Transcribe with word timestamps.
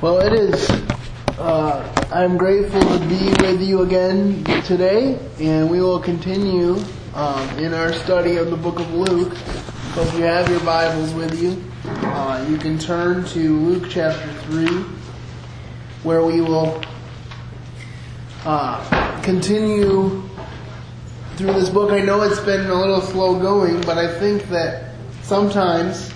Well, 0.00 0.20
it 0.20 0.32
is. 0.32 0.70
Uh, 1.38 2.06
I'm 2.12 2.36
grateful 2.36 2.80
to 2.80 2.98
be 3.06 3.30
with 3.42 3.60
you 3.60 3.82
again 3.82 4.44
today, 4.62 5.18
and 5.40 5.68
we 5.68 5.80
will 5.80 5.98
continue 5.98 6.76
um, 7.14 7.58
in 7.58 7.74
our 7.74 7.92
study 7.92 8.36
of 8.36 8.48
the 8.48 8.56
book 8.56 8.78
of 8.78 8.94
Luke. 8.94 9.36
So 9.96 10.02
if 10.02 10.14
you 10.14 10.22
have 10.22 10.48
your 10.48 10.60
Bibles 10.60 11.12
with 11.14 11.42
you, 11.42 11.64
uh, 11.84 12.46
you 12.48 12.58
can 12.58 12.78
turn 12.78 13.24
to 13.24 13.58
Luke 13.58 13.90
chapter 13.90 14.32
3, 14.42 14.68
where 16.04 16.24
we 16.24 16.42
will 16.42 16.80
uh, 18.44 19.20
continue 19.22 20.22
through 21.34 21.54
this 21.54 21.70
book. 21.70 21.90
I 21.90 22.02
know 22.02 22.22
it's 22.22 22.38
been 22.38 22.70
a 22.70 22.74
little 22.74 23.00
slow 23.00 23.36
going, 23.40 23.80
but 23.80 23.98
I 23.98 24.16
think 24.20 24.48
that 24.50 24.94
sometimes 25.22 26.12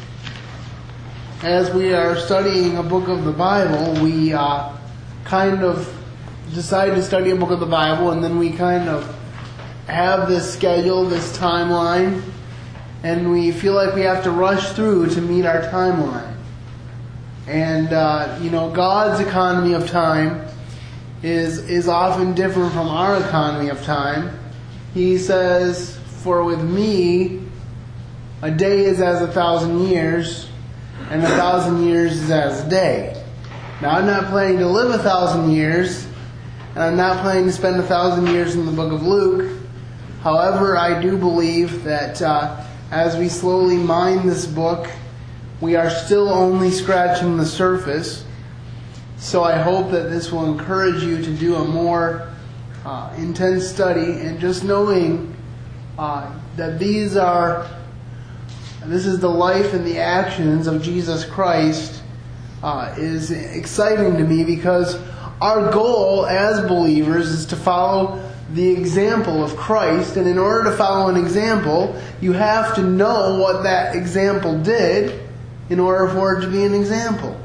as 1.42 1.74
we 1.74 1.92
are 1.92 2.16
studying 2.16 2.78
a 2.78 2.82
book 2.84 3.08
of 3.08 3.24
the 3.24 3.32
Bible, 3.32 4.00
we 4.00 4.32
uh, 4.32 4.72
kind 5.24 5.64
of 5.64 5.92
decide 6.54 6.90
to 6.90 7.02
study 7.02 7.30
a 7.30 7.36
book 7.36 7.50
of 7.50 7.58
the 7.58 7.66
Bible, 7.66 8.12
and 8.12 8.22
then 8.22 8.38
we 8.38 8.52
kind 8.52 8.88
of 8.88 9.04
have 9.88 10.28
this 10.28 10.54
schedule, 10.54 11.04
this 11.04 11.36
timeline, 11.36 12.22
and 13.02 13.28
we 13.32 13.50
feel 13.50 13.74
like 13.74 13.92
we 13.92 14.02
have 14.02 14.22
to 14.22 14.30
rush 14.30 14.70
through 14.72 15.08
to 15.10 15.20
meet 15.20 15.44
our 15.44 15.62
timeline. 15.62 16.36
And 17.48 17.92
uh, 17.92 18.38
you 18.40 18.50
know, 18.50 18.70
God's 18.70 19.18
economy 19.18 19.72
of 19.72 19.90
time 19.90 20.46
is 21.24 21.58
is 21.68 21.88
often 21.88 22.34
different 22.34 22.72
from 22.72 22.86
our 22.86 23.16
economy 23.16 23.68
of 23.68 23.82
time. 23.82 24.30
He 24.94 25.18
says, 25.18 25.98
"For 26.22 26.44
with 26.44 26.62
me, 26.62 27.40
a 28.42 28.50
day 28.52 28.84
is 28.84 29.00
as 29.00 29.20
a 29.22 29.26
thousand 29.26 29.88
years." 29.88 30.46
And 31.12 31.22
a 31.24 31.28
thousand 31.28 31.84
years 31.84 32.12
is 32.12 32.30
as 32.30 32.64
a 32.64 32.70
day. 32.70 33.22
Now, 33.82 33.90
I'm 33.90 34.06
not 34.06 34.30
planning 34.30 34.56
to 34.60 34.66
live 34.66 34.98
a 34.98 35.02
thousand 35.02 35.52
years, 35.52 36.06
and 36.70 36.78
I'm 36.78 36.96
not 36.96 37.20
planning 37.20 37.44
to 37.44 37.52
spend 37.52 37.76
a 37.76 37.82
thousand 37.82 38.28
years 38.28 38.54
in 38.54 38.64
the 38.64 38.72
book 38.72 38.90
of 38.90 39.02
Luke. 39.02 39.60
However, 40.22 40.74
I 40.74 41.02
do 41.02 41.18
believe 41.18 41.84
that 41.84 42.22
uh, 42.22 42.64
as 42.90 43.18
we 43.18 43.28
slowly 43.28 43.76
mine 43.76 44.26
this 44.26 44.46
book, 44.46 44.90
we 45.60 45.76
are 45.76 45.90
still 45.90 46.30
only 46.30 46.70
scratching 46.70 47.36
the 47.36 47.44
surface. 47.44 48.24
So 49.18 49.44
I 49.44 49.58
hope 49.58 49.90
that 49.90 50.08
this 50.08 50.32
will 50.32 50.50
encourage 50.50 51.02
you 51.02 51.22
to 51.22 51.30
do 51.30 51.56
a 51.56 51.64
more 51.68 52.32
uh, 52.86 53.12
intense 53.18 53.68
study 53.68 54.12
and 54.12 54.40
just 54.40 54.64
knowing 54.64 55.36
uh, 55.98 56.32
that 56.56 56.78
these 56.78 57.18
are 57.18 57.68
and 58.82 58.90
this 58.90 59.06
is 59.06 59.20
the 59.20 59.30
life 59.30 59.74
and 59.74 59.86
the 59.86 59.98
actions 59.98 60.66
of 60.66 60.82
Jesus 60.82 61.24
Christ, 61.24 62.02
uh, 62.64 62.92
is 62.98 63.30
exciting 63.30 64.16
to 64.16 64.24
me 64.24 64.42
because 64.42 64.98
our 65.40 65.70
goal 65.70 66.26
as 66.26 66.66
believers 66.66 67.28
is 67.28 67.46
to 67.46 67.56
follow 67.56 68.28
the 68.52 68.70
example 68.70 69.42
of 69.42 69.56
Christ. 69.56 70.16
And 70.16 70.26
in 70.26 70.36
order 70.36 70.70
to 70.70 70.76
follow 70.76 71.08
an 71.08 71.16
example, 71.16 72.00
you 72.20 72.32
have 72.32 72.74
to 72.74 72.82
know 72.82 73.38
what 73.38 73.62
that 73.62 73.94
example 73.94 74.60
did 74.60 75.28
in 75.70 75.78
order 75.78 76.12
for 76.12 76.38
it 76.38 76.40
to 76.42 76.48
be 76.48 76.64
an 76.64 76.74
example. 76.74 77.40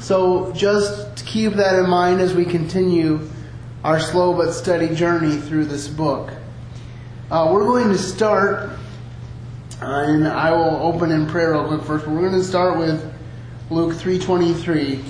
So 0.00 0.52
just 0.54 1.24
keep 1.24 1.52
that 1.52 1.78
in 1.78 1.88
mind 1.88 2.20
as 2.20 2.34
we 2.34 2.44
continue 2.44 3.28
our 3.84 4.00
slow 4.00 4.34
but 4.34 4.52
steady 4.52 4.92
journey 4.94 5.36
through 5.36 5.66
this 5.66 5.86
book. 5.86 6.32
Uh, 7.30 7.48
we're 7.52 7.64
going 7.64 7.88
to 7.88 7.98
start 7.98 8.70
and 9.82 10.28
I 10.28 10.52
will 10.52 10.76
open 10.76 11.10
in 11.10 11.26
prayer 11.26 11.52
real 11.52 11.66
quick 11.66 11.82
first. 11.82 12.06
We're 12.06 12.20
going 12.20 12.40
to 12.40 12.44
start 12.44 12.78
with 12.78 13.12
Luke 13.68 13.94
3:23 13.94 15.02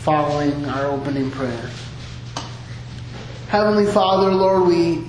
following 0.00 0.64
our 0.64 0.86
opening 0.86 1.30
prayer. 1.30 1.70
Heavenly 3.48 3.86
Father, 3.86 4.32
Lord, 4.32 4.66
we 4.66 5.04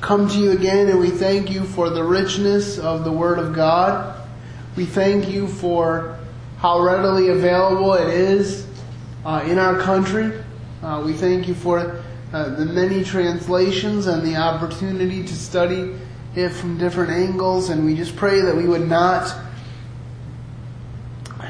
come 0.00 0.26
to 0.28 0.38
you 0.38 0.52
again 0.52 0.88
and 0.88 0.98
we 0.98 1.10
thank 1.10 1.50
you 1.50 1.64
for 1.64 1.90
the 1.90 2.02
richness 2.02 2.78
of 2.78 3.04
the 3.04 3.12
Word 3.12 3.38
of 3.38 3.54
God. 3.54 4.18
We 4.74 4.86
thank 4.86 5.28
you 5.28 5.46
for 5.46 6.18
how 6.58 6.80
readily 6.80 7.28
available 7.28 7.92
it 7.92 8.08
is 8.08 8.66
uh, 9.26 9.44
in 9.46 9.58
our 9.58 9.78
country. 9.80 10.32
Uh, 10.82 11.02
we 11.04 11.12
thank 11.12 11.46
you 11.46 11.54
for 11.54 12.02
uh, 12.32 12.48
the 12.54 12.64
many 12.64 13.04
translations 13.04 14.06
and 14.06 14.22
the 14.26 14.36
opportunity 14.36 15.22
to 15.24 15.34
study 15.34 15.94
it 16.34 16.50
from 16.50 16.78
different 16.78 17.10
angles, 17.10 17.70
and 17.70 17.84
we 17.84 17.94
just 17.94 18.16
pray 18.16 18.40
that 18.40 18.56
we 18.56 18.66
would 18.66 18.88
not 18.88 19.34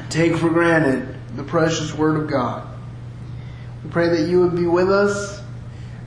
take 0.09 0.35
for 0.35 0.49
granted 0.49 1.15
the 1.35 1.43
precious 1.43 1.93
Word 1.93 2.19
of 2.19 2.29
God. 2.29 2.67
We 3.83 3.89
pray 3.91 4.09
that 4.09 4.29
you 4.29 4.41
would 4.41 4.55
be 4.55 4.65
with 4.65 4.89
us 4.89 5.41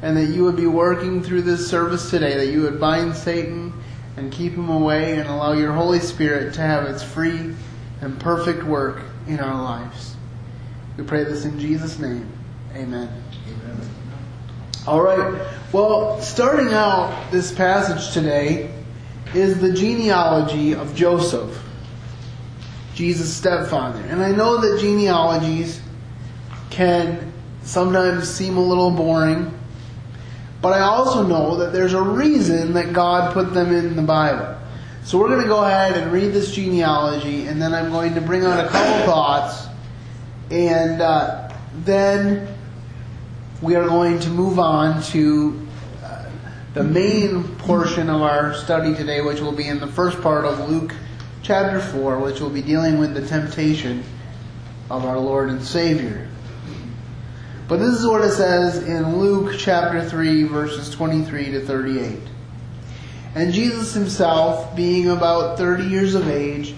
and 0.03 0.17
that 0.17 0.27
you 0.27 0.45
would 0.45 0.57
be 0.57 0.67
working 0.67 1.23
through 1.23 1.43
this 1.43 1.69
service 1.69 2.11
today, 2.11 2.37
that 2.37 2.53
you 2.53 2.63
would 2.63 2.81
bind 2.81 3.15
Satan 3.15 3.73
and 4.17 4.33
keep 4.33 4.53
him 4.53 4.69
away 4.69 5.19
and 5.19 5.29
allow 5.29 5.53
your 5.53 5.73
Holy 5.73 6.01
Spirit 6.01 6.55
to 6.55 6.61
have 6.61 6.85
its 6.85 7.03
free 7.03 7.55
and 8.01 8.19
perfect 8.21 8.65
work 8.65 9.03
in 9.29 9.39
our 9.39 9.63
lives. 9.63 10.17
We 10.97 11.05
pray 11.05 11.25
this 11.25 11.45
in 11.45 11.59
Jesus' 11.59 11.99
name. 11.99 12.29
Amen. 12.75 13.22
All 14.85 15.01
right. 15.01 15.41
Well, 15.73 16.21
starting 16.21 16.75
out 16.75 17.31
this 17.31 17.53
passage 17.53 18.13
today 18.13 18.75
is 19.33 19.61
the 19.61 19.73
genealogy 19.73 20.75
of 20.75 20.97
Joseph, 20.97 21.57
Jesus' 22.93 23.33
stepfather. 23.33 24.01
And 24.01 24.21
I 24.21 24.33
know 24.33 24.61
that 24.61 24.81
genealogies 24.81 25.81
can 26.71 27.33
sometimes 27.63 28.29
seem 28.29 28.57
a 28.57 28.61
little 28.61 28.91
boring, 28.91 29.57
but 30.61 30.73
I 30.73 30.81
also 30.81 31.25
know 31.25 31.59
that 31.59 31.73
there's 31.73 31.95
a 31.95 32.03
reason 32.03 32.73
that 32.73 32.93
God 32.93 33.33
put 33.33 33.55
them 33.55 33.73
in 33.73 33.95
the 33.95 34.03
Bible. 34.03 34.59
So 35.05 35.17
we're 35.17 35.29
going 35.29 35.43
to 35.43 35.49
go 35.49 35.63
ahead 35.65 35.97
and 35.97 36.11
read 36.11 36.33
this 36.33 36.53
genealogy, 36.53 37.47
and 37.47 37.63
then 37.63 37.73
I'm 37.73 37.93
going 37.93 38.15
to 38.17 38.21
bring 38.21 38.45
out 38.45 38.59
a 38.65 38.69
couple 38.69 39.07
thoughts, 39.07 39.65
and 40.51 41.01
uh, 41.01 41.53
then 41.85 42.52
we 43.63 43.77
are 43.77 43.87
going 43.87 44.19
to 44.19 44.29
move 44.29 44.59
on 44.59 45.01
to 45.01 45.67
uh, 46.03 46.25
the 46.75 46.83
main 46.83 47.45
portion 47.59 48.11
of 48.11 48.21
our 48.21 48.55
study 48.55 48.93
today, 48.93 49.21
which 49.21 49.41
will 49.41 49.53
be 49.53 49.69
in 49.69 49.79
the 49.79 49.87
first 49.87 50.21
part 50.21 50.45
of 50.45 50.69
Luke 50.69 50.93
chapter 51.43 51.81
4, 51.81 52.19
which 52.19 52.41
will 52.41 52.51
be 52.51 52.61
dealing 52.61 52.99
with 52.99 53.15
the 53.15 53.25
temptation 53.25 54.03
of 54.91 55.05
our 55.05 55.17
Lord 55.17 55.49
and 55.49 55.63
Savior. 55.63 56.29
But 57.69 57.77
this 57.77 57.95
is 58.01 58.05
what 58.05 58.23
it 58.23 58.33
says 58.33 58.83
in 58.83 59.19
Luke 59.19 59.55
chapter 59.57 60.05
3, 60.05 60.43
verses 60.43 60.91
23 60.91 61.53
to 61.53 61.61
38. 61.61 62.19
And 63.37 63.53
Jesus 63.53 63.95
himself, 63.95 64.75
being 64.75 65.09
about 65.09 65.57
30 65.57 65.85
years 65.85 66.17
of 66.17 66.29
age, 66.29 66.75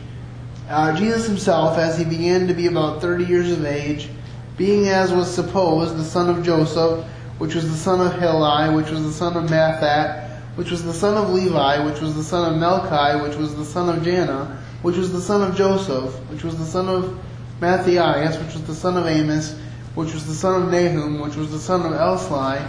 uh, 0.69 0.95
Jesus 0.95 1.27
himself, 1.27 1.79
as 1.79 1.97
he 1.97 2.05
began 2.05 2.47
to 2.47 2.55
be 2.55 2.67
about 2.67 3.01
30 3.01 3.25
years 3.25 3.51
of 3.51 3.65
age, 3.65 4.11
being 4.57 4.89
as 4.89 5.13
was 5.13 5.33
supposed 5.33 5.97
the 5.97 6.05
son 6.05 6.31
of 6.31 6.45
Joseph, 6.45 7.05
which 7.39 7.55
was 7.55 7.69
the 7.69 7.77
son 7.77 8.01
of 8.01 8.13
Heli, 8.19 8.75
which 8.75 8.91
was 8.91 9.03
the 9.03 9.13
son 9.13 9.37
of 9.37 9.51
Matthat, 9.51 10.29
which 10.55 10.71
was 10.71 10.85
the 10.85 10.93
son 10.93 11.17
of 11.17 11.31
Levi, 11.31 11.85
which 11.85 12.01
was 12.01 12.15
the 12.15 12.23
son 12.23 12.55
of 12.55 12.61
Melchi, 12.61 13.23
which 13.27 13.37
was 13.37 13.57
the 13.57 13.65
son 13.65 13.89
of 13.89 14.05
Janna, 14.05 14.57
which 14.83 14.97
was 14.97 15.13
the 15.13 15.21
son 15.21 15.43
of 15.43 15.57
Joseph, 15.57 16.15
which 16.31 16.45
was 16.45 16.57
the 16.57 16.65
son 16.65 16.89
of 16.89 17.19
Matthias, 17.61 18.39
which 18.39 18.55
was 18.55 18.63
the 18.65 18.75
son 18.75 18.97
of 18.97 19.07
Amos, 19.07 19.59
which 19.97 20.15
was 20.15 20.27
the 20.27 20.35
son 20.35 20.63
of 20.63 20.71
Nahum, 20.71 21.21
which 21.21 21.35
was 21.35 21.51
the 21.51 21.59
son 21.59 21.81
of 21.81 21.93
Elsli, 21.93 22.65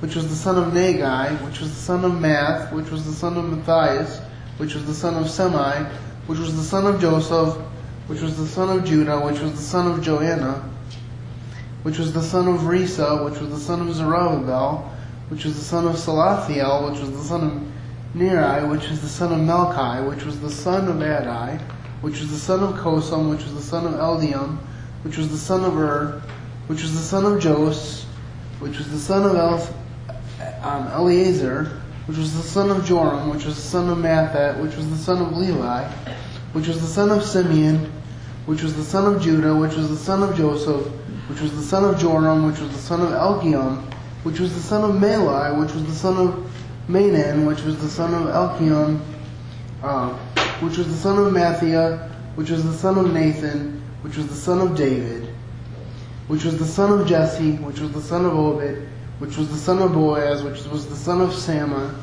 which 0.00 0.14
was 0.14 0.28
the 0.28 0.36
son 0.36 0.56
of 0.56 0.72
Naggai, 0.72 1.44
which 1.44 1.60
was 1.60 1.70
the 1.70 1.80
son 1.80 2.04
of 2.04 2.20
Math, 2.20 2.72
which 2.72 2.90
was 2.90 3.04
the 3.06 3.12
son 3.12 3.36
of 3.36 3.44
Matthias, 3.44 4.20
which 4.58 4.74
was 4.74 4.86
the 4.86 4.94
son 4.94 5.16
of 5.16 5.28
Semi, 5.28 5.84
which 6.26 6.38
was 6.38 6.54
the 6.56 6.62
son 6.62 6.86
of 6.86 7.00
Joseph, 7.00 7.56
which 8.06 8.20
was 8.20 8.36
the 8.36 8.46
son 8.46 8.78
of 8.78 8.84
Judah, 8.84 9.18
which 9.18 9.40
was 9.40 9.52
the 9.52 9.58
son 9.58 9.90
of 9.90 10.02
Joanna, 10.02 10.62
which 11.84 11.98
was 11.98 12.14
the 12.14 12.22
son 12.22 12.48
of 12.48 12.62
Rhesa, 12.62 13.24
which 13.30 13.38
was 13.40 13.50
the 13.50 13.58
son 13.58 13.86
of 13.86 13.94
Zerubbabel, 13.94 14.90
which 15.28 15.44
was 15.44 15.54
the 15.54 15.64
son 15.64 15.86
of 15.86 15.96
Salathiel, 15.96 16.90
which 16.90 16.98
was 16.98 17.10
the 17.12 17.22
son 17.22 17.44
of 17.44 18.14
Neri, 18.14 18.66
which 18.66 18.88
was 18.88 19.02
the 19.02 19.08
son 19.08 19.32
of 19.32 19.38
Melchi, 19.40 20.08
which 20.08 20.24
was 20.24 20.40
the 20.40 20.50
son 20.50 20.88
of 20.88 20.96
Adai, 20.96 21.60
which 22.00 22.20
was 22.20 22.30
the 22.30 22.38
son 22.38 22.62
of 22.62 22.74
Cosam, 22.76 23.28
which 23.28 23.44
was 23.44 23.54
the 23.54 23.60
son 23.60 23.86
of 23.86 24.00
Eldium, 24.00 24.56
which 25.02 25.18
was 25.18 25.30
the 25.30 25.36
son 25.36 25.62
of 25.62 25.76
Ur, 25.76 26.22
which 26.68 26.80
was 26.80 26.94
the 26.94 27.02
son 27.02 27.26
of 27.26 27.38
Jos, 27.38 28.06
which 28.60 28.78
was 28.78 28.90
the 28.90 28.98
son 28.98 29.28
of 29.28 29.36
El- 29.36 29.74
um, 30.62 30.86
Eleazar, 30.88 31.82
which 32.06 32.16
was 32.16 32.34
the 32.34 32.42
son 32.42 32.70
of 32.70 32.82
Joram, 32.86 33.28
which 33.28 33.44
was 33.44 33.56
the 33.56 33.60
son 33.60 33.90
of 33.90 33.98
Matthat, 33.98 34.58
which 34.58 34.74
was 34.74 34.88
the 34.88 34.96
son 34.96 35.20
of 35.20 35.36
Levi, 35.36 35.84
which 36.54 36.66
was 36.66 36.80
the 36.80 36.86
son 36.86 37.10
of 37.10 37.22
Simeon, 37.22 37.92
which 38.46 38.62
was 38.62 38.74
the 38.74 38.84
son 38.84 39.14
of 39.14 39.20
Judah, 39.20 39.54
which 39.54 39.74
was 39.74 39.90
the 39.90 39.96
son 39.96 40.22
of 40.22 40.34
Joseph, 40.34 40.86
which 41.28 41.40
was 41.40 41.54
the 41.56 41.62
son 41.62 41.84
of 41.84 41.98
Joram, 41.98 42.46
which 42.46 42.60
was 42.60 42.70
the 42.70 42.78
son 42.78 43.00
of 43.00 43.10
Elkiam, 43.10 43.82
which 44.24 44.40
was 44.40 44.54
the 44.54 44.60
son 44.60 44.88
of 44.88 45.00
Meli, 45.00 45.58
which 45.58 45.72
was 45.72 45.84
the 45.86 45.92
son 45.92 46.16
of 46.16 46.50
Mainan, 46.88 47.46
which 47.46 47.62
was 47.62 47.80
the 47.80 47.88
son 47.88 48.12
of 48.12 48.28
Elkiam, 48.28 49.00
uh, 49.82 50.10
which 50.60 50.76
was 50.76 50.86
the 50.86 50.94
son 50.94 51.18
of 51.18 51.32
Mathia, 51.32 52.10
which 52.34 52.50
was 52.50 52.64
the 52.64 52.72
son 52.72 52.98
of 52.98 53.12
Nathan, 53.12 53.82
which 54.02 54.16
was 54.16 54.26
the 54.26 54.34
son 54.34 54.60
of 54.60 54.76
David, 54.76 55.28
which 56.26 56.44
was 56.44 56.58
the 56.58 56.66
son 56.66 57.00
of 57.00 57.06
Jesse, 57.06 57.52
which 57.56 57.80
was 57.80 57.92
the 57.92 58.02
son 58.02 58.26
of 58.26 58.34
Obed, 58.34 58.86
which 59.18 59.36
was 59.36 59.48
the 59.48 59.56
son 59.56 59.80
of 59.80 59.92
Boaz, 59.92 60.42
which 60.42 60.62
was 60.66 60.86
the 60.86 60.96
son 60.96 61.20
of 61.22 61.32
Salmon, 61.32 61.94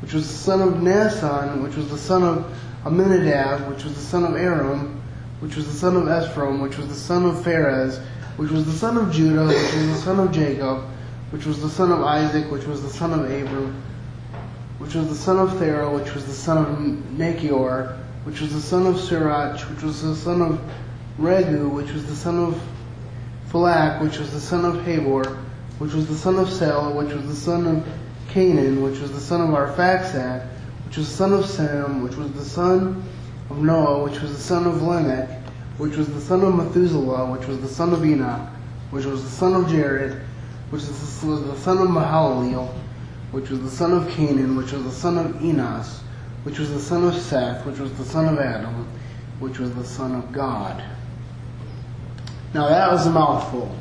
which 0.00 0.14
was 0.14 0.26
the 0.26 0.34
son 0.34 0.62
of 0.62 0.74
Naasson, 0.74 1.62
which 1.62 1.76
was 1.76 1.88
the 1.90 1.98
son 1.98 2.22
of 2.22 2.58
Amminadab, 2.86 3.68
which 3.68 3.84
was 3.84 3.94
the 3.94 4.00
son 4.00 4.24
of 4.24 4.34
Aram, 4.34 5.02
which 5.40 5.56
was 5.56 5.66
the 5.66 5.72
son 5.72 5.96
of 5.96 6.04
Ephraim, 6.04 6.60
which 6.60 6.78
was 6.78 6.88
the 6.88 6.94
son 6.94 7.24
of 7.26 7.42
Phares, 7.44 8.00
which 8.36 8.50
was 8.50 8.64
the 8.66 8.72
son 8.72 8.96
of 8.96 9.12
Judah, 9.12 9.46
which 9.46 9.74
was 9.74 9.86
the 9.88 9.94
son 9.96 10.20
of 10.20 10.32
Jacob, 10.32 10.82
which 11.30 11.46
was 11.46 11.60
the 11.60 11.68
son 11.68 11.92
of 11.92 12.02
Isaac, 12.02 12.50
which 12.50 12.66
was 12.66 12.82
the 12.82 12.90
son 12.90 13.12
of 13.12 13.30
Abram, 13.30 13.82
which 14.78 14.94
was 14.94 15.08
the 15.08 15.14
son 15.14 15.38
of 15.38 15.50
Thera, 15.50 15.92
which 15.92 16.14
was 16.14 16.24
the 16.26 16.32
son 16.32 16.58
of 16.58 16.78
Nachior, 17.16 17.96
which 18.24 18.40
was 18.40 18.52
the 18.52 18.60
son 18.60 18.86
of 18.86 18.98
Sirach, 18.98 19.60
which 19.70 19.82
was 19.82 20.02
the 20.02 20.14
son 20.14 20.42
of 20.42 20.60
Regu, 21.18 21.70
which 21.70 21.92
was 21.92 22.06
the 22.06 22.14
son 22.14 22.38
of 22.38 22.60
Phalak, 23.50 24.00
which 24.02 24.18
was 24.18 24.32
the 24.32 24.40
son 24.40 24.64
of 24.64 24.76
Habor, 24.84 25.36
which 25.78 25.92
was 25.92 26.06
the 26.06 26.14
son 26.14 26.36
of 26.36 26.48
Sela, 26.48 26.94
which 26.94 27.12
was 27.12 27.26
the 27.26 27.34
son 27.34 27.66
of 27.66 27.86
Canaan, 28.28 28.82
which 28.82 28.98
was 28.98 29.12
the 29.12 29.20
son 29.20 29.42
of 29.42 29.50
Arphaxad, 29.50 30.46
which 30.86 30.96
was 30.96 31.08
the 31.08 31.16
son 31.16 31.32
of 31.34 31.44
Sam, 31.46 32.02
which 32.02 32.16
was 32.16 32.32
the 32.32 32.44
son 32.44 33.02
of 33.50 33.62
Noah, 33.62 34.04
which 34.04 34.20
was 34.20 34.32
the 34.32 34.42
son 34.42 34.66
of 34.66 34.82
Lamech, 34.82 35.41
which 35.78 35.96
was 35.96 36.12
the 36.12 36.20
son 36.20 36.42
of 36.42 36.54
Methuselah, 36.54 37.30
which 37.30 37.46
was 37.46 37.60
the 37.60 37.68
son 37.68 37.92
of 37.92 38.04
Enoch, 38.04 38.48
which 38.90 39.04
was 39.04 39.24
the 39.24 39.30
son 39.30 39.54
of 39.54 39.68
Jared, 39.68 40.20
which 40.70 40.82
was 40.82 41.20
the 41.22 41.56
son 41.56 41.78
of 41.78 41.88
Mahalaleel, 41.88 42.72
which 43.30 43.48
was 43.48 43.60
the 43.62 43.70
son 43.70 43.92
of 43.92 44.08
Canaan, 44.10 44.56
which 44.56 44.72
was 44.72 44.84
the 44.84 44.90
son 44.90 45.18
of 45.18 45.42
Enos, 45.42 46.00
which 46.44 46.58
was 46.58 46.70
the 46.70 46.80
son 46.80 47.04
of 47.04 47.14
Seth, 47.14 47.64
which 47.64 47.78
was 47.78 47.92
the 47.94 48.04
son 48.04 48.28
of 48.28 48.38
Adam, 48.38 48.86
which 49.38 49.58
was 49.58 49.74
the 49.74 49.84
son 49.84 50.14
of 50.14 50.30
God. 50.32 50.82
Now 52.52 52.68
that 52.68 52.90
was 52.90 53.06
a 53.06 53.10
mouthful. 53.10 53.74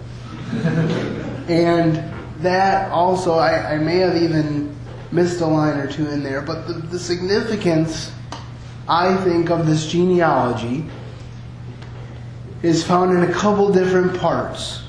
and 1.50 2.04
that 2.42 2.90
also, 2.92 3.34
I, 3.34 3.74
I, 3.74 3.78
may 3.78 3.98
have 3.98 4.16
even 4.16 4.74
missed 5.12 5.42
a 5.42 5.46
line 5.46 5.78
or 5.78 5.92
two 5.92 6.10
in 6.10 6.24
there, 6.24 6.42
but 6.42 6.68
the, 6.68 6.74
the 6.74 7.00
significance, 7.00 8.12
I 8.88 9.16
think, 9.24 9.50
of 9.50 9.68
this 9.68 9.88
genealogy 9.88 10.86
is 12.64 12.84
found 12.84 13.18
in 13.18 13.30
a 13.30 13.34
couple 13.34 13.72
different 13.72 14.20
parts. 14.20 14.84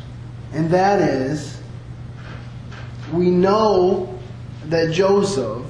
And 0.52 0.70
that 0.70 1.00
is, 1.00 1.58
we 3.12 3.30
know 3.30 4.19
that 4.66 4.92
Joseph 4.92 5.64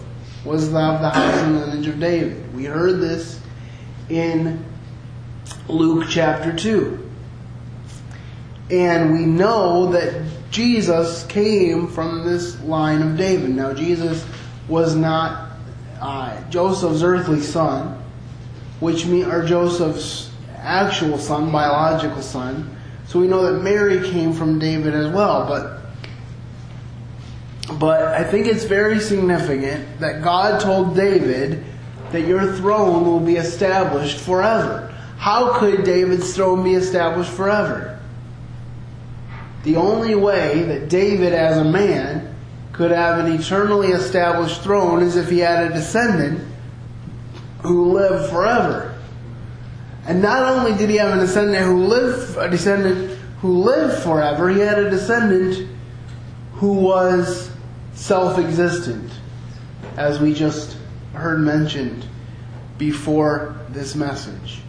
was 0.44 0.66
of 0.66 0.72
the 0.72 1.10
house 1.10 1.34
and 1.42 1.60
lineage 1.60 1.86
of 1.86 2.00
David. 2.00 2.54
We 2.54 2.64
heard 2.64 3.00
this 3.00 3.40
in 4.08 4.64
Luke 5.68 6.06
chapter 6.08 6.54
2. 6.54 7.10
And 8.70 9.12
we 9.12 9.20
know 9.20 9.92
that 9.92 10.24
Jesus 10.50 11.24
came 11.26 11.86
from 11.86 12.24
this 12.24 12.60
line 12.62 13.02
of 13.02 13.16
David. 13.16 13.50
Now, 13.50 13.72
Jesus 13.72 14.26
was 14.68 14.94
not 14.96 15.52
uh, 16.00 16.42
Joseph's 16.50 17.02
earthly 17.02 17.40
son, 17.40 18.02
which 18.80 19.06
mean, 19.06 19.26
or 19.26 19.46
Joseph's 19.46 20.31
actual 20.62 21.18
son, 21.18 21.50
biological 21.50 22.22
son. 22.22 22.76
So 23.06 23.20
we 23.20 23.26
know 23.26 23.52
that 23.52 23.62
Mary 23.62 24.10
came 24.10 24.32
from 24.32 24.58
David 24.58 24.94
as 24.94 25.12
well. 25.12 25.46
But 25.46 25.82
but 27.78 28.02
I 28.02 28.24
think 28.24 28.46
it's 28.46 28.64
very 28.64 29.00
significant 29.00 30.00
that 30.00 30.22
God 30.22 30.60
told 30.60 30.96
David 30.96 31.64
that 32.10 32.22
your 32.22 32.52
throne 32.54 33.04
will 33.04 33.20
be 33.20 33.36
established 33.36 34.18
forever. 34.18 34.92
How 35.16 35.58
could 35.58 35.84
David's 35.84 36.34
throne 36.34 36.64
be 36.64 36.74
established 36.74 37.30
forever? 37.30 38.00
The 39.62 39.76
only 39.76 40.14
way 40.14 40.62
that 40.64 40.88
David, 40.88 41.32
as 41.32 41.56
a 41.56 41.64
man, 41.64 42.34
could 42.72 42.90
have 42.90 43.24
an 43.24 43.32
eternally 43.32 43.88
established 43.88 44.62
throne 44.62 45.02
is 45.02 45.16
if 45.16 45.30
he 45.30 45.38
had 45.38 45.70
a 45.70 45.74
descendant 45.74 46.46
who 47.62 47.92
lived 47.92 48.30
forever. 48.30 48.91
And 50.04 50.20
not 50.20 50.42
only 50.42 50.76
did 50.76 50.90
he 50.90 50.96
have 50.96 51.16
a 51.16 51.20
descendant 51.20 51.64
who 51.64 51.84
lived, 51.84 52.36
a 52.36 52.50
descendant 52.50 53.18
who 53.40 53.58
lived 53.58 54.02
forever, 54.02 54.48
he 54.48 54.60
had 54.60 54.78
a 54.78 54.90
descendant 54.90 55.68
who 56.54 56.74
was 56.74 57.50
self-existent, 57.94 59.10
as 59.96 60.20
we 60.20 60.34
just 60.34 60.76
heard 61.12 61.40
mentioned 61.40 62.06
before 62.78 63.56
this 63.68 63.94
message. 63.94 64.60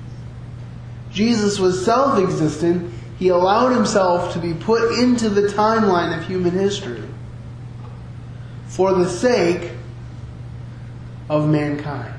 Jesus 1.11 1.59
was 1.59 1.83
self-existent. 1.83 2.91
He 3.17 3.29
allowed 3.29 3.69
himself 3.69 4.33
to 4.33 4.39
be 4.39 4.53
put 4.53 4.99
into 4.99 5.29
the 5.29 5.43
timeline 5.43 6.17
of 6.17 6.25
human 6.25 6.51
history 6.51 7.03
for 8.67 8.93
the 8.93 9.07
sake 9.07 9.71
of 11.29 11.47
mankind. 11.47 12.13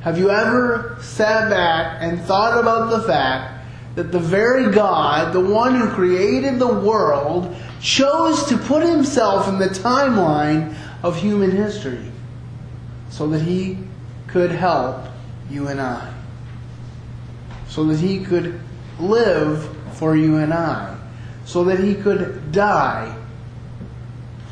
Have 0.00 0.16
you 0.16 0.30
ever 0.30 0.96
sat 1.00 1.50
back 1.50 1.98
and 2.00 2.20
thought 2.20 2.58
about 2.58 2.90
the 2.90 3.02
fact 3.02 3.66
that 3.96 4.12
the 4.12 4.20
very 4.20 4.70
God, 4.70 5.32
the 5.32 5.40
one 5.40 5.74
who 5.74 5.88
created 5.88 6.60
the 6.60 6.72
world, 6.72 7.54
chose 7.82 8.44
to 8.46 8.56
put 8.56 8.84
himself 8.84 9.48
in 9.48 9.58
the 9.58 9.66
timeline 9.66 10.76
of 11.02 11.16
human 11.16 11.50
history 11.50 12.12
so 13.10 13.26
that 13.28 13.42
he 13.42 13.78
could 14.28 14.52
help 14.52 15.06
you 15.50 15.66
and 15.66 15.80
I. 15.80 16.14
So 17.66 17.84
that 17.86 17.98
he 17.98 18.24
could 18.24 18.60
live 19.00 19.68
for 19.94 20.16
you 20.16 20.36
and 20.36 20.54
I. 20.54 20.96
So 21.44 21.64
that 21.64 21.80
he 21.80 21.96
could 21.96 22.52
die 22.52 23.16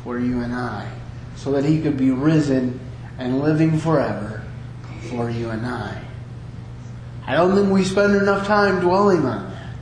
for 0.03 0.19
you 0.19 0.41
and 0.41 0.53
I. 0.53 0.91
So 1.37 1.53
that 1.53 1.63
he 1.63 1.81
could 1.81 1.95
be 1.95 2.11
risen 2.11 2.81
and 3.17 3.39
living 3.39 3.77
forever 3.79 4.36
for 5.09 5.29
you 5.29 5.49
and 5.49 5.65
I. 5.65 6.03
I 7.25 7.35
don't 7.35 7.55
think 7.55 7.71
we 7.71 7.83
spend 7.83 8.15
enough 8.15 8.47
time 8.47 8.79
dwelling 8.79 9.25
on 9.25 9.49
that. 9.49 9.73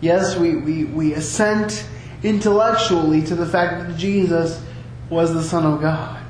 Yes, 0.00 0.36
we, 0.36 0.56
we, 0.56 0.84
we 0.84 1.14
assent 1.14 1.84
intellectually 2.22 3.22
to 3.22 3.34
the 3.34 3.46
fact 3.46 3.88
that 3.88 3.96
Jesus 3.96 4.62
was 5.10 5.34
the 5.34 5.42
Son 5.42 5.66
of 5.66 5.80
God. 5.80 6.22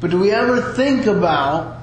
But 0.00 0.10
do 0.10 0.18
we 0.18 0.30
ever 0.30 0.74
think 0.74 1.06
about 1.06 1.80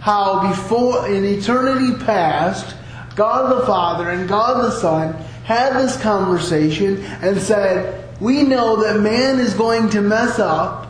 how 0.00 0.48
before, 0.48 1.06
in 1.08 1.24
eternity 1.24 2.02
past, 2.04 2.74
God 3.14 3.60
the 3.60 3.66
Father 3.66 4.10
and 4.10 4.28
God 4.28 4.64
the 4.64 4.70
Son 4.70 5.12
had 5.44 5.74
this 5.74 6.00
conversation 6.00 7.02
and 7.20 7.40
said, 7.40 8.18
we 8.20 8.42
know 8.42 8.82
that 8.82 9.00
man 9.00 9.38
is 9.38 9.54
going 9.54 9.90
to 9.90 10.00
mess 10.00 10.38
up, 10.38 10.87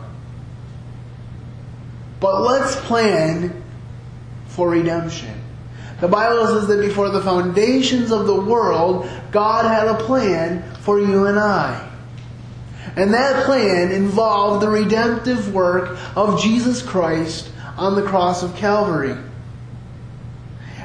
but 2.19 2.41
let's 2.41 2.75
plan 2.81 3.63
for 4.47 4.69
redemption. 4.69 5.39
The 6.01 6.07
Bible 6.07 6.47
says 6.47 6.67
that 6.67 6.81
before 6.81 7.09
the 7.09 7.21
foundations 7.21 8.11
of 8.11 8.25
the 8.25 8.39
world, 8.39 9.09
God 9.31 9.65
had 9.65 9.87
a 9.87 10.03
plan 10.05 10.63
for 10.77 10.99
you 10.99 11.27
and 11.27 11.37
I. 11.37 11.87
And 12.95 13.13
that 13.13 13.45
plan 13.45 13.91
involved 13.91 14.63
the 14.63 14.69
redemptive 14.69 15.53
work 15.53 15.97
of 16.15 16.41
Jesus 16.41 16.81
Christ 16.81 17.51
on 17.77 17.95
the 17.95 18.03
cross 18.03 18.43
of 18.43 18.55
Calvary. 18.55 19.15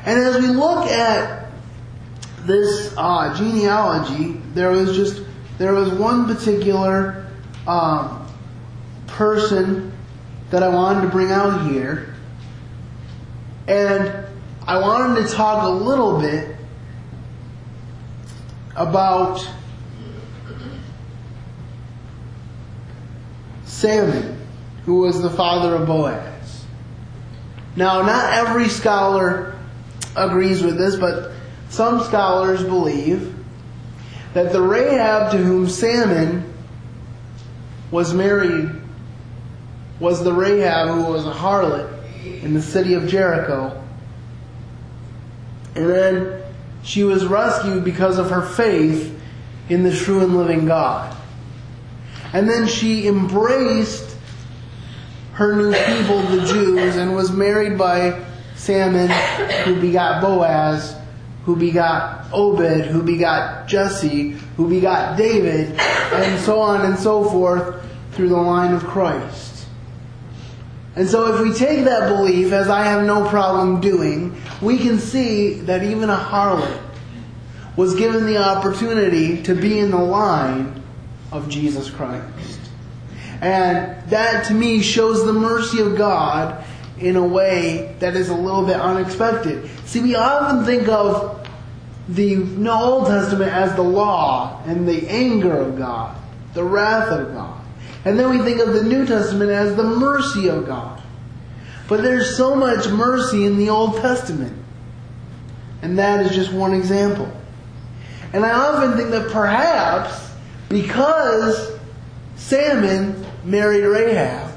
And 0.04 0.18
as 0.20 0.36
we 0.36 0.48
look 0.48 0.86
at 0.86 1.48
this 2.42 2.92
uh, 2.96 3.34
genealogy, 3.36 4.32
there 4.52 4.70
was 4.70 4.94
just 4.94 5.22
there 5.56 5.72
was 5.72 5.90
one 5.92 6.26
particular 6.26 7.26
um, 7.66 8.26
person 9.06 9.93
that 10.54 10.62
I 10.62 10.68
wanted 10.68 11.00
to 11.00 11.08
bring 11.08 11.32
out 11.32 11.68
here, 11.68 12.14
and 13.66 14.24
I 14.64 14.78
wanted 14.78 15.26
to 15.26 15.34
talk 15.34 15.64
a 15.64 15.68
little 15.68 16.20
bit 16.20 16.54
about 18.76 19.44
Salmon, 23.64 24.46
who 24.84 25.00
was 25.00 25.20
the 25.20 25.30
father 25.30 25.74
of 25.74 25.88
Boaz. 25.88 26.64
Now, 27.74 28.02
not 28.02 28.32
every 28.34 28.68
scholar 28.68 29.58
agrees 30.14 30.62
with 30.62 30.78
this, 30.78 30.94
but 30.94 31.32
some 31.68 32.00
scholars 32.04 32.62
believe 32.62 33.34
that 34.34 34.52
the 34.52 34.62
Rahab 34.62 35.32
to 35.32 35.38
whom 35.38 35.68
Salmon 35.68 36.54
was 37.90 38.14
married 38.14 38.83
was 40.04 40.22
the 40.22 40.32
Rahab 40.32 40.88
who 40.88 41.12
was 41.12 41.26
a 41.26 41.32
harlot 41.32 41.90
in 42.42 42.54
the 42.54 42.62
city 42.62 42.94
of 42.94 43.08
Jericho 43.08 43.80
and 45.74 45.90
then 45.90 46.42
she 46.82 47.02
was 47.02 47.24
rescued 47.24 47.84
because 47.84 48.18
of 48.18 48.30
her 48.30 48.42
faith 48.42 49.18
in 49.68 49.82
the 49.82 49.94
true 49.94 50.22
and 50.22 50.36
living 50.36 50.66
God. 50.66 51.16
And 52.32 52.48
then 52.48 52.66
she 52.66 53.06
embraced 53.08 54.16
her 55.32 55.56
new 55.56 55.72
people, 55.72 56.22
the 56.22 56.44
Jews, 56.46 56.96
and 56.96 57.14
was 57.14 57.32
married 57.32 57.76
by 57.76 58.24
Salmon, 58.54 59.08
who 59.64 59.80
begot 59.80 60.20
Boaz, 60.20 60.96
who 61.44 61.56
begot 61.56 62.26
Obed, 62.32 62.86
who 62.86 63.02
begot 63.02 63.66
Jesse, 63.66 64.30
who 64.56 64.68
begot 64.68 65.16
David, 65.16 65.78
and 65.80 66.40
so 66.40 66.60
on 66.60 66.84
and 66.84 66.96
so 66.98 67.24
forth 67.24 67.84
through 68.12 68.28
the 68.28 68.36
line 68.36 68.72
of 68.72 68.84
Christ. 68.84 69.53
And 70.96 71.08
so 71.08 71.34
if 71.34 71.40
we 71.40 71.52
take 71.52 71.84
that 71.84 72.08
belief, 72.08 72.52
as 72.52 72.68
I 72.68 72.84
have 72.84 73.04
no 73.04 73.28
problem 73.28 73.80
doing, 73.80 74.40
we 74.62 74.78
can 74.78 74.98
see 74.98 75.54
that 75.60 75.82
even 75.82 76.08
a 76.08 76.16
harlot 76.16 76.80
was 77.76 77.96
given 77.96 78.26
the 78.26 78.36
opportunity 78.36 79.42
to 79.42 79.54
be 79.54 79.80
in 79.80 79.90
the 79.90 79.98
line 79.98 80.82
of 81.32 81.48
Jesus 81.48 81.90
Christ. 81.90 82.60
And 83.40 84.00
that 84.10 84.44
to 84.46 84.54
me 84.54 84.80
shows 84.80 85.24
the 85.26 85.32
mercy 85.32 85.80
of 85.80 85.96
God 85.96 86.64
in 86.98 87.16
a 87.16 87.26
way 87.26 87.96
that 87.98 88.14
is 88.14 88.28
a 88.28 88.34
little 88.34 88.64
bit 88.64 88.76
unexpected. 88.76 89.68
See, 89.86 90.00
we 90.00 90.14
often 90.14 90.64
think 90.64 90.88
of 90.88 91.46
the 92.08 92.36
Old 92.68 93.08
Testament 93.08 93.52
as 93.52 93.74
the 93.74 93.82
law 93.82 94.62
and 94.66 94.86
the 94.86 95.08
anger 95.08 95.56
of 95.56 95.76
God, 95.76 96.16
the 96.54 96.62
wrath 96.62 97.08
of 97.08 97.34
God. 97.34 97.63
And 98.04 98.18
then 98.18 98.30
we 98.30 98.38
think 98.38 98.60
of 98.60 98.74
the 98.74 98.82
New 98.82 99.06
Testament 99.06 99.50
as 99.50 99.76
the 99.76 99.82
mercy 99.82 100.48
of 100.48 100.66
God. 100.66 101.02
But 101.88 102.02
there's 102.02 102.36
so 102.36 102.54
much 102.54 102.88
mercy 102.88 103.44
in 103.44 103.56
the 103.56 103.70
Old 103.70 103.96
Testament. 103.96 104.56
And 105.82 105.98
that 105.98 106.24
is 106.24 106.34
just 106.34 106.52
one 106.52 106.74
example. 106.74 107.30
And 108.32 108.44
I 108.44 108.52
often 108.52 108.96
think 108.96 109.10
that 109.10 109.30
perhaps 109.30 110.32
because 110.68 111.78
Salmon 112.36 113.24
married 113.44 113.84
Rahab, 113.84 114.50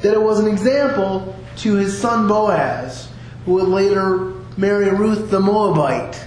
that 0.00 0.12
it 0.12 0.20
was 0.20 0.40
an 0.40 0.48
example 0.48 1.36
to 1.58 1.74
his 1.74 1.98
son 1.98 2.26
Boaz, 2.26 3.08
who 3.44 3.52
would 3.54 3.68
later 3.68 4.32
marry 4.56 4.90
Ruth 4.90 5.30
the 5.30 5.40
Moabite, 5.40 6.22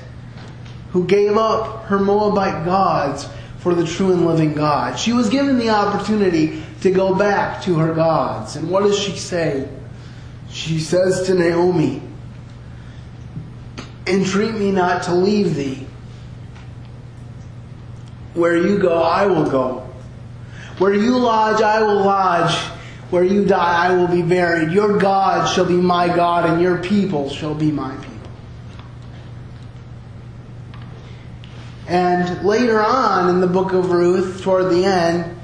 who 0.91 1.05
gave 1.05 1.37
up 1.37 1.85
her 1.85 1.99
Moabite 1.99 2.65
gods 2.65 3.27
for 3.59 3.75
the 3.75 3.85
true 3.85 4.11
and 4.13 4.25
living 4.25 4.53
God. 4.53 4.97
She 4.97 5.13
was 5.13 5.29
given 5.29 5.57
the 5.57 5.69
opportunity 5.69 6.63
to 6.81 6.91
go 6.91 7.13
back 7.13 7.61
to 7.63 7.77
her 7.77 7.93
gods. 7.93 8.55
And 8.55 8.69
what 8.69 8.83
does 8.83 8.97
she 8.97 9.17
say? 9.17 9.67
She 10.49 10.79
says 10.79 11.27
to 11.27 11.35
Naomi, 11.35 12.01
Entreat 14.07 14.55
me 14.55 14.71
not 14.71 15.03
to 15.03 15.13
leave 15.13 15.55
thee. 15.55 15.85
Where 18.33 18.57
you 18.57 18.79
go, 18.79 19.03
I 19.03 19.25
will 19.27 19.49
go. 19.49 19.87
Where 20.77 20.93
you 20.93 21.17
lodge, 21.17 21.61
I 21.61 21.81
will 21.81 22.03
lodge. 22.03 22.55
Where 23.11 23.23
you 23.23 23.43
die, 23.43 23.87
I 23.87 23.95
will 23.95 24.07
be 24.07 24.21
buried. 24.21 24.71
Your 24.71 24.97
God 24.97 25.47
shall 25.53 25.65
be 25.65 25.73
my 25.73 26.07
God, 26.07 26.49
and 26.49 26.61
your 26.61 26.77
people 26.77 27.29
shall 27.29 27.53
be 27.53 27.71
my 27.71 27.95
people. 27.97 28.08
And 31.89 32.45
later 32.45 32.79
on 32.79 33.29
in 33.29 33.41
the 33.41 33.47
book 33.47 33.73
of 33.73 33.89
Ruth, 33.89 34.43
toward 34.43 34.69
the 34.69 34.85
end, 34.85 35.35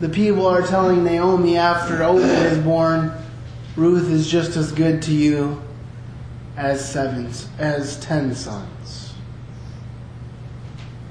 the 0.00 0.08
people 0.10 0.46
are 0.46 0.60
telling 0.60 1.02
Naomi 1.02 1.56
after 1.56 2.02
Obed 2.02 2.24
is 2.24 2.58
born, 2.58 3.10
Ruth 3.74 4.10
is 4.10 4.30
just 4.30 4.54
as 4.58 4.70
good 4.70 5.00
to 5.02 5.12
you 5.14 5.62
as 6.58 6.86
seven, 6.86 7.30
as 7.58 7.98
ten 8.00 8.34
sons. 8.34 9.14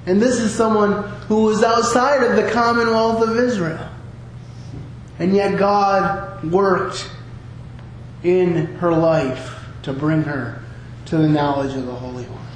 And 0.06 0.22
this 0.22 0.40
is 0.40 0.54
someone 0.54 1.10
who 1.28 1.46
was 1.46 1.64
outside 1.64 2.22
of 2.22 2.36
the 2.36 2.52
commonwealth 2.52 3.28
of 3.28 3.38
Israel. 3.38 3.90
And 5.18 5.36
yet 5.36 5.58
God 5.58 6.44
worked 6.52 7.10
in 8.22 8.68
her 8.76 8.94
life 8.94 9.56
to 9.82 9.92
bring 9.92 10.22
her 10.22 10.62
to 11.06 11.18
the 11.18 11.28
knowledge 11.28 11.76
of 11.76 11.88
the 11.88 11.96
Holy 11.96 12.26
One. 12.26 12.51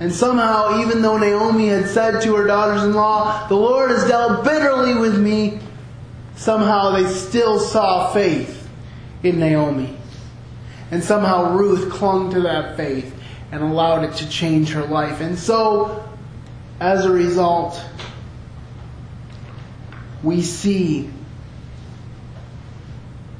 And 0.00 0.12
somehow, 0.12 0.80
even 0.80 1.02
though 1.02 1.18
Naomi 1.18 1.68
had 1.68 1.88
said 1.88 2.22
to 2.22 2.36
her 2.36 2.46
daughters 2.46 2.84
in 2.84 2.94
law, 2.94 3.48
The 3.48 3.56
Lord 3.56 3.90
has 3.90 4.06
dealt 4.06 4.44
bitterly 4.44 4.94
with 4.94 5.18
me, 5.18 5.58
somehow 6.36 6.90
they 6.90 7.06
still 7.06 7.58
saw 7.58 8.12
faith 8.12 8.68
in 9.24 9.40
Naomi. 9.40 9.96
And 10.92 11.02
somehow 11.02 11.56
Ruth 11.56 11.90
clung 11.90 12.30
to 12.30 12.40
that 12.42 12.76
faith 12.76 13.12
and 13.50 13.62
allowed 13.62 14.04
it 14.04 14.14
to 14.16 14.28
change 14.28 14.70
her 14.70 14.84
life. 14.84 15.20
And 15.20 15.36
so, 15.36 16.08
as 16.78 17.04
a 17.04 17.10
result, 17.10 17.82
we 20.22 20.42
see 20.42 21.10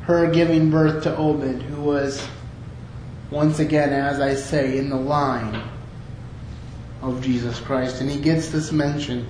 her 0.02 0.28
giving 0.30 0.70
birth 0.70 1.04
to 1.04 1.16
Obed, 1.16 1.62
who 1.62 1.82
was, 1.82 2.26
once 3.30 3.60
again, 3.60 3.92
as 3.92 4.20
I 4.20 4.34
say, 4.34 4.78
in 4.78 4.90
the 4.90 4.96
line 4.96 5.62
of 7.02 7.22
Jesus 7.22 7.60
Christ. 7.60 8.00
And 8.00 8.10
he 8.10 8.20
gets 8.20 8.50
this 8.50 8.72
mention 8.72 9.26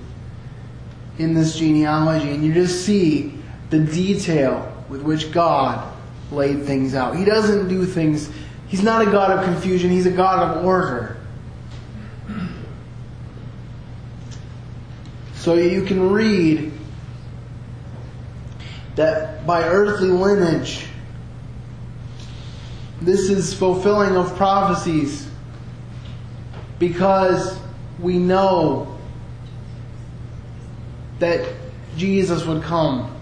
in 1.17 1.33
this 1.33 1.57
genealogy, 1.57 2.31
and 2.31 2.43
you 2.43 2.53
just 2.53 2.85
see 2.85 3.33
the 3.69 3.79
detail 3.79 4.85
with 4.89 5.01
which 5.01 5.31
God 5.31 5.93
laid 6.31 6.63
things 6.63 6.95
out. 6.95 7.15
He 7.17 7.25
doesn't 7.25 7.67
do 7.67 7.85
things, 7.85 8.29
he's 8.67 8.83
not 8.83 9.07
a 9.07 9.11
God 9.11 9.37
of 9.37 9.45
confusion, 9.45 9.91
he's 9.91 10.05
a 10.05 10.11
God 10.11 10.57
of 10.57 10.65
order. 10.65 11.17
So 15.35 15.55
you 15.55 15.83
can 15.83 16.09
read 16.11 16.71
that 18.95 19.45
by 19.47 19.63
earthly 19.63 20.09
lineage, 20.09 20.85
this 23.01 23.29
is 23.29 23.53
fulfilling 23.53 24.15
of 24.17 24.35
prophecies 24.35 25.29
because 26.79 27.59
we 27.99 28.17
know 28.17 28.97
that 31.19 31.45
Jesus 31.97 32.45
would 32.45 32.63
come 32.63 33.13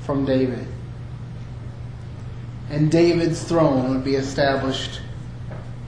from 0.00 0.24
David. 0.24 0.66
And 2.70 2.90
David's 2.90 3.42
throne 3.44 3.90
would 3.90 4.04
be 4.04 4.14
established 4.14 5.00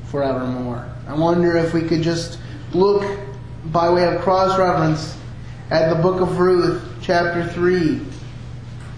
forevermore. 0.07 0.87
I 1.09 1.15
wonder 1.15 1.57
if 1.57 1.73
we 1.73 1.83
could 1.83 2.03
just 2.03 2.39
look 2.75 3.19
by 3.67 3.89
way 3.91 4.05
of 4.05 4.21
cross 4.21 4.59
reference 4.59 5.17
at 5.71 5.89
the 5.89 6.03
book 6.03 6.21
of 6.21 6.39
Ruth, 6.39 6.83
chapter 7.01 7.47
3, 7.49 8.01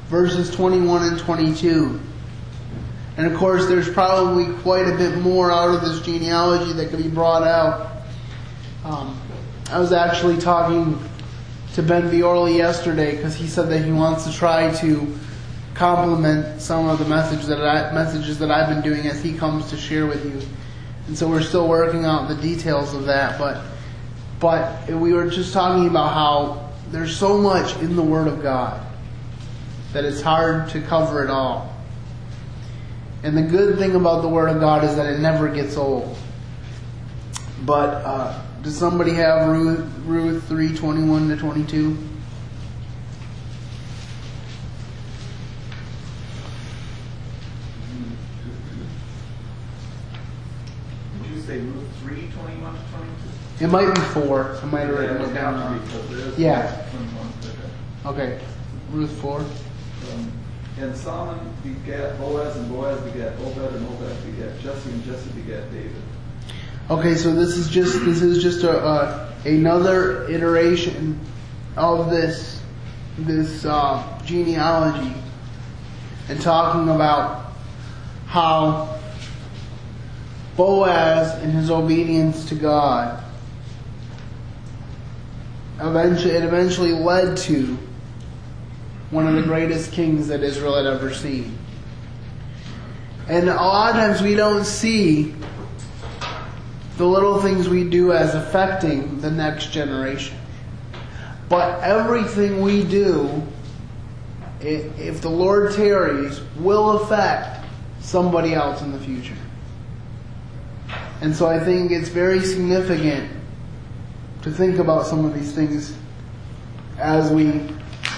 verses 0.08 0.50
21 0.50 1.04
and 1.04 1.18
22. 1.20 2.00
And 3.16 3.26
of 3.26 3.38
course, 3.38 3.66
there's 3.66 3.88
probably 3.88 4.52
quite 4.62 4.88
a 4.88 4.97
bit 4.97 5.18
more 5.18 5.52
out 5.52 5.75
of 5.75 5.83
this 5.83 6.00
genealogy 6.00 6.73
that 6.73 6.90
could 6.90 7.02
be 7.02 7.09
brought 7.09 7.44
out. 7.44 7.92
Um, 8.85 9.21
I 9.71 9.78
was 9.78 9.92
actually 9.92 10.38
talking 10.38 10.99
to 11.75 11.83
Ben 11.83 12.11
Biorley 12.11 12.56
yesterday 12.56 13.16
because 13.16 13.35
he 13.35 13.47
said 13.47 13.68
that 13.68 13.85
he 13.85 13.92
wants 13.92 14.25
to 14.25 14.33
try 14.33 14.73
to 14.75 15.18
complement 15.75 16.61
some 16.61 16.88
of 16.88 16.99
the 16.99 17.04
message 17.04 17.47
that 17.47 17.61
I, 17.61 17.92
messages 17.92 18.38
that 18.38 18.50
I've 18.50 18.68
been 18.68 18.83
doing 18.83 19.06
as 19.06 19.23
he 19.23 19.33
comes 19.33 19.71
to 19.71 19.76
share 19.76 20.06
with 20.06 20.25
you. 20.25 20.47
And 21.06 21.18
so 21.18 21.28
we're 21.28 21.42
still 21.42 21.68
working 21.68 22.04
out 22.04 22.28
the 22.28 22.37
details 22.37 22.94
of 22.94 23.04
that, 23.06 23.38
but 23.38 23.64
but 24.40 24.88
we 24.90 25.12
were 25.12 25.30
just 25.30 25.52
talking 25.52 25.88
about 25.88 26.12
how 26.12 26.71
there's 26.90 27.16
so 27.16 27.38
much 27.38 27.76
in 27.78 27.97
the 27.97 28.02
Word 28.02 28.28
of 28.28 28.42
God 28.42 28.85
that 29.92 30.04
it's 30.04 30.21
hard 30.21 30.68
to 30.71 30.83
cover 30.83 31.25
it 31.25 31.30
all. 31.30 31.74
And 33.25 33.37
the 33.37 33.43
good 33.43 33.78
thing 33.78 33.95
about 33.95 34.21
the 34.21 34.28
Word 34.28 34.50
of 34.50 34.61
God 34.61 34.85
is 34.85 34.97
that 34.97 35.07
it 35.07 35.19
never 35.19 35.49
gets 35.49 35.76
old. 35.78 36.16
But 37.64 37.88
uh, 38.04 38.38
does 38.62 38.76
somebody 38.76 39.12
have 39.14 39.49
Ruth, 39.49 39.90
Ruth 40.04 40.45
3 40.47 40.75
21 40.76 41.28
to 41.31 41.37
22? 41.37 41.97
Did 51.23 51.31
you 51.35 51.40
say 51.43 51.59
Ruth 51.61 51.88
3, 52.02 52.28
21 52.28 52.75
to 52.75 52.81
22? 53.59 53.64
It 53.64 53.69
might 53.69 53.95
be 53.95 54.00
4. 54.00 54.59
I 54.62 54.66
might 54.66 54.81
have 54.81 54.99
written 54.99 55.16
it 55.23 55.35
down 55.35 55.54
Yeah, 55.54 55.64
wrong. 55.66 55.81
because 55.81 56.09
there 56.11 56.19
is 56.28 56.38
Yeah. 56.38 56.87
21, 56.90 57.28
okay. 58.14 58.33
Okay. 58.35 58.45
Ruth 58.93 59.11
4. 59.21 59.45
And 60.78 60.97
Solomon 60.97 61.52
begat 61.62 62.19
Boaz, 62.19 62.57
and 62.57 62.69
Boaz 62.69 63.00
begat 63.02 63.38
Obed, 63.40 63.75
and 63.75 63.87
Obed 63.87 64.26
begat 64.26 64.59
Jesse, 64.61 64.90
and 64.90 65.04
Jesse 65.04 65.31
begat 65.31 65.71
David. 65.73 66.02
Okay, 66.90 67.14
so 67.14 67.33
this 67.33 67.57
is 67.57 67.69
just 67.69 68.04
this 68.04 68.23
is 68.23 68.43
just 68.43 68.64
a, 68.64 69.33
another 69.45 70.28
iteration 70.28 71.19
of 71.76 72.11
this 72.11 72.61
this 73.19 73.64
uh, 73.64 74.21
genealogy, 74.25 75.14
and 76.28 76.40
talking 76.40 76.88
about 76.88 77.52
how 78.26 78.99
Boaz 80.57 81.40
and 81.43 81.52
his 81.52 81.71
obedience 81.71 82.49
to 82.49 82.57
God 82.57 83.25
eventually 85.81 86.35
it 86.35 86.45
eventually 86.45 86.93
led 86.93 87.37
to 87.37 87.76
one 89.14 89.28
of 89.28 89.37
the 89.37 89.42
greatest 89.42 89.92
kings 89.92 90.26
that 90.26 90.42
Israel 90.42 90.76
had 90.76 90.87
ever 90.87 91.14
seen. 91.14 91.56
And 93.28 93.49
a 93.49 93.54
lot 93.54 93.90
of 93.90 93.97
times 93.97 94.21
we 94.21 94.35
don't 94.35 94.64
see 94.64 95.35
the 96.97 97.06
little 97.06 97.40
things 97.40 97.68
we 97.68 97.88
do 97.88 98.12
as 98.12 98.35
affecting 98.35 99.21
the 99.21 99.30
next 99.30 99.71
generation. 99.71 100.37
But 101.49 101.80
everything 101.83 102.61
we 102.61 102.83
do, 102.83 103.42
if 104.61 105.21
the 105.21 105.30
Lord 105.30 105.73
tarries, 105.75 106.40
will 106.56 107.02
affect 107.02 107.64
somebody 108.00 108.52
else 108.52 108.83
in 108.83 108.90
the 108.90 108.99
future. 108.99 109.37
And 111.21 111.35
so 111.35 111.47
I 111.47 111.61
think 111.61 111.92
it's 111.92 112.09
very 112.09 112.40
significant 112.40 113.30
to 114.42 114.50
think 114.50 114.78
about 114.78 115.06
some 115.06 115.25
of 115.25 115.35
these 115.35 115.52
things 115.52 115.97
as 116.99 117.30
we 117.30 117.62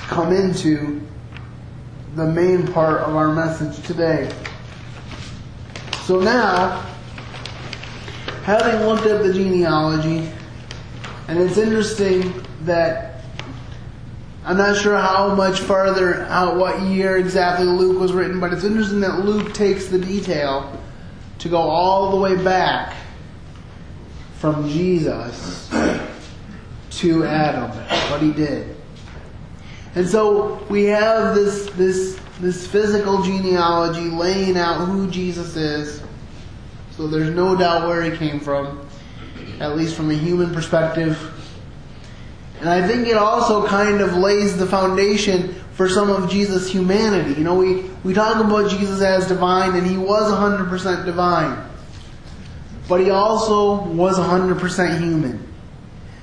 come 0.09 0.33
into 0.33 1.01
the 2.15 2.27
main 2.27 2.67
part 2.73 3.03
of 3.03 3.15
our 3.15 3.35
message 3.35 3.85
today. 3.87 4.31
So 6.05 6.21
now, 6.21 6.87
having 8.45 8.87
looked 8.87 9.07
at 9.07 9.23
the 9.23 9.33
genealogy, 9.33 10.31
and 11.29 11.39
it's 11.39 11.59
interesting 11.59 12.45
that 12.63 13.25
I'm 14.45 14.57
not 14.57 14.77
sure 14.77 14.97
how 14.97 15.35
much 15.35 15.59
farther 15.59 16.23
out 16.27 16.57
what 16.57 16.81
year 16.83 17.17
exactly 17.17 17.67
Luke 17.67 18.01
was 18.01 18.13
written, 18.13 18.39
but 18.39 18.53
it's 18.53 18.63
interesting 18.63 19.01
that 19.01 19.25
Luke 19.25 19.53
takes 19.53 19.87
the 19.87 19.99
detail 19.99 20.81
to 21.41 21.49
go 21.49 21.59
all 21.59 22.13
the 22.13 22.17
way 22.17 22.37
back 22.43 22.95
from 24.39 24.69
Jesus 24.69 25.69
to 26.91 27.25
Adam, 27.25 27.71
what 28.11 28.23
he 28.23 28.31
did. 28.31 28.76
And 29.97 30.07
so 30.07 30.63
we 30.69 30.85
have 30.85 31.35
this 31.35 31.71
this 31.71 32.21
this 32.39 32.67
physical 32.67 33.23
genealogy 33.23 34.11
laying 34.11 34.59
out 34.59 34.85
who 34.87 35.11
Jesus 35.11 35.57
is. 35.57 36.03
So 36.91 37.09
there's 37.09 37.35
no 37.35 37.57
doubt 37.57 37.89
where 37.89 38.03
he 38.03 38.15
came 38.17 38.39
from, 38.39 38.87
at 39.59 39.75
least 39.75 39.97
from 39.97 40.11
a 40.11 40.15
human 40.15 40.53
perspective. 40.53 41.33
And 42.61 42.69
I 42.69 42.87
think 42.87 43.07
it 43.07 43.17
also 43.17 43.67
kind 43.67 44.03
of 44.03 44.15
lays 44.17 44.57
the 44.59 44.67
foundation 44.67 45.55
for 45.73 45.89
some 45.89 46.11
of 46.11 46.31
Jesus' 46.31 46.71
humanity. 46.71 47.35
You 47.39 47.45
know, 47.45 47.55
we, 47.55 47.83
we 48.03 48.15
talk 48.15 48.43
about 48.43 48.71
Jesus 48.71 49.03
as 49.03 49.27
divine, 49.29 49.75
and 49.77 49.87
he 49.87 49.99
was 49.99 50.31
100% 50.33 51.05
divine. 51.05 51.63
But 52.89 53.01
he 53.01 53.11
also 53.11 53.83
was 53.83 54.19
100% 54.19 55.01
human. 55.01 55.47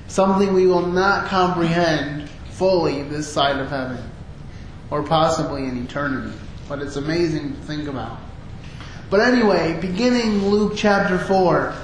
Something 0.08 0.54
we 0.54 0.66
will 0.66 0.86
not 0.86 1.26
comprehend 1.26 2.23
fully 2.54 3.02
this 3.02 3.30
side 3.30 3.58
of 3.58 3.68
heaven. 3.68 3.98
Or 4.90 5.02
possibly 5.02 5.64
in 5.64 5.84
eternity. 5.84 6.36
But 6.68 6.80
it's 6.80 6.96
amazing 6.96 7.52
to 7.52 7.58
think 7.62 7.88
about. 7.88 8.18
But 9.10 9.20
anyway, 9.20 9.78
beginning 9.80 10.44
Luke 10.48 10.72
chapter 10.76 11.18
4, 11.18 11.74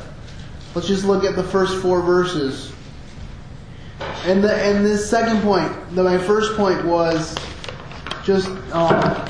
let's 0.74 0.86
just 0.86 1.04
look 1.04 1.24
at 1.24 1.36
the 1.36 1.44
first 1.44 1.80
four 1.82 2.02
verses. 2.02 2.72
And 4.24 4.42
the 4.42 4.54
and 4.54 4.84
this 4.84 5.08
second 5.08 5.42
point, 5.42 5.94
the, 5.94 6.02
my 6.02 6.18
first 6.18 6.56
point 6.56 6.84
was 6.84 7.36
just 8.24 8.48
um, 8.72 9.28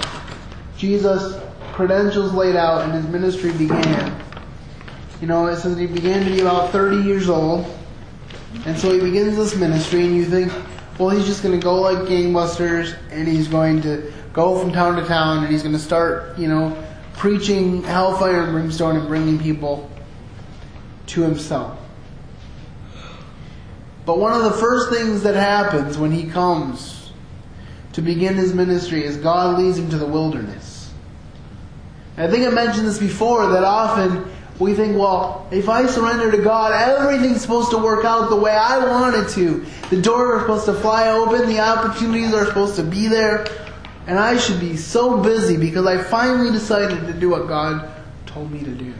Jesus' 0.76 1.40
credentials 1.72 2.32
laid 2.32 2.56
out 2.56 2.82
and 2.82 2.92
his 2.92 3.06
ministry 3.06 3.52
began. 3.52 4.20
You 5.20 5.26
know, 5.26 5.46
it 5.46 5.56
says 5.58 5.76
he 5.76 5.86
began 5.86 6.24
to 6.24 6.30
be 6.30 6.40
about 6.40 6.70
30 6.70 7.02
years 7.02 7.28
old. 7.28 7.66
And 8.66 8.76
so 8.76 8.92
he 8.92 9.00
begins 9.00 9.36
this 9.36 9.54
ministry, 9.54 10.04
and 10.04 10.16
you 10.16 10.24
think, 10.24 10.52
well, 11.00 11.08
he's 11.08 11.26
just 11.26 11.42
going 11.42 11.58
to 11.58 11.64
go 11.64 11.80
like 11.80 12.06
gangbusters, 12.06 12.94
and 13.10 13.26
he's 13.26 13.48
going 13.48 13.80
to 13.82 14.12
go 14.34 14.58
from 14.60 14.70
town 14.70 14.96
to 15.00 15.08
town, 15.08 15.38
and 15.38 15.50
he's 15.50 15.62
going 15.62 15.74
to 15.74 15.80
start, 15.80 16.38
you 16.38 16.46
know, 16.46 16.76
preaching 17.14 17.82
hellfire 17.82 18.44
and 18.44 18.52
brimstone 18.52 18.96
and 18.96 19.08
bringing 19.08 19.38
people 19.38 19.90
to 21.06 21.22
himself. 21.22 21.78
But 24.04 24.18
one 24.18 24.34
of 24.34 24.42
the 24.42 24.52
first 24.52 24.90
things 24.90 25.22
that 25.22 25.34
happens 25.34 25.96
when 25.96 26.12
he 26.12 26.28
comes 26.28 27.12
to 27.94 28.02
begin 28.02 28.34
his 28.34 28.52
ministry 28.52 29.02
is 29.02 29.16
God 29.16 29.58
leads 29.58 29.78
him 29.78 29.88
to 29.90 29.96
the 29.96 30.06
wilderness. 30.06 30.92
I 32.18 32.28
think 32.28 32.46
I 32.46 32.50
mentioned 32.50 32.86
this 32.86 32.98
before 32.98 33.46
that 33.52 33.64
often 33.64 34.29
we 34.60 34.74
think, 34.74 34.96
well, 34.96 35.48
if 35.50 35.70
I 35.70 35.86
surrender 35.86 36.30
to 36.30 36.38
God, 36.38 36.72
everything's 36.72 37.40
supposed 37.40 37.70
to 37.70 37.78
work 37.78 38.04
out 38.04 38.28
the 38.28 38.36
way 38.36 38.52
I 38.52 38.86
want 38.86 39.16
it 39.16 39.30
to. 39.30 39.64
The 39.88 40.00
doors 40.00 40.34
are 40.34 40.40
supposed 40.40 40.66
to 40.66 40.74
fly 40.74 41.08
open, 41.08 41.48
the 41.48 41.60
opportunities 41.60 42.34
are 42.34 42.44
supposed 42.44 42.76
to 42.76 42.84
be 42.84 43.08
there, 43.08 43.46
and 44.06 44.18
I 44.18 44.36
should 44.36 44.60
be 44.60 44.76
so 44.76 45.22
busy 45.22 45.56
because 45.56 45.86
I 45.86 46.02
finally 46.02 46.52
decided 46.52 47.06
to 47.06 47.12
do 47.14 47.30
what 47.30 47.48
God 47.48 47.90
told 48.26 48.52
me 48.52 48.60
to 48.60 48.70
do. 48.70 48.94